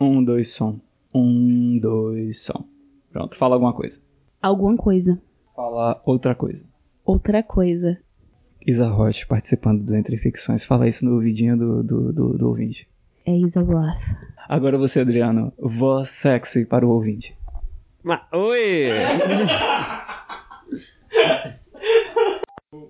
Um, 0.00 0.22
dois, 0.22 0.54
som. 0.54 0.80
Um, 1.14 1.78
dois, 1.80 2.42
som. 2.44 2.64
Pronto, 3.12 3.36
fala 3.36 3.56
alguma 3.56 3.72
coisa. 3.72 4.00
Alguma 4.40 4.76
coisa. 4.76 5.20
Fala 5.54 6.00
outra 6.04 6.34
coisa. 6.34 6.62
Outra 7.04 7.42
coisa. 7.42 7.98
Isa 8.64 8.86
Rocha 8.86 9.24
participando 9.26 9.82
do 9.82 9.96
Entre 9.96 10.16
Ficções. 10.18 10.64
Fala 10.64 10.86
isso 10.86 11.04
no 11.04 11.14
ouvidinho 11.14 11.56
do, 11.56 11.82
do, 11.82 12.12
do, 12.12 12.38
do 12.38 12.48
ouvinte. 12.48 12.86
É 13.28 13.36
Isa 13.36 13.60
Roth. 13.60 14.00
Agora 14.48 14.78
você, 14.78 15.00
Adriano. 15.00 15.52
Voz 15.58 16.08
sexy 16.22 16.64
para 16.64 16.86
o 16.86 16.88
ouvinte. 16.88 17.36
Ma 18.02 18.26
Oi! 18.32 18.88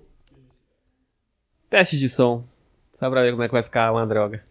Teste 1.69 1.97
de 1.97 2.07
som. 2.07 2.45
Só 2.97 3.09
pra 3.09 3.23
ver 3.23 3.31
como 3.31 3.43
é 3.43 3.49
que 3.49 3.53
vai 3.53 3.63
ficar 3.63 3.91
uma 3.91 4.07
droga. 4.07 4.41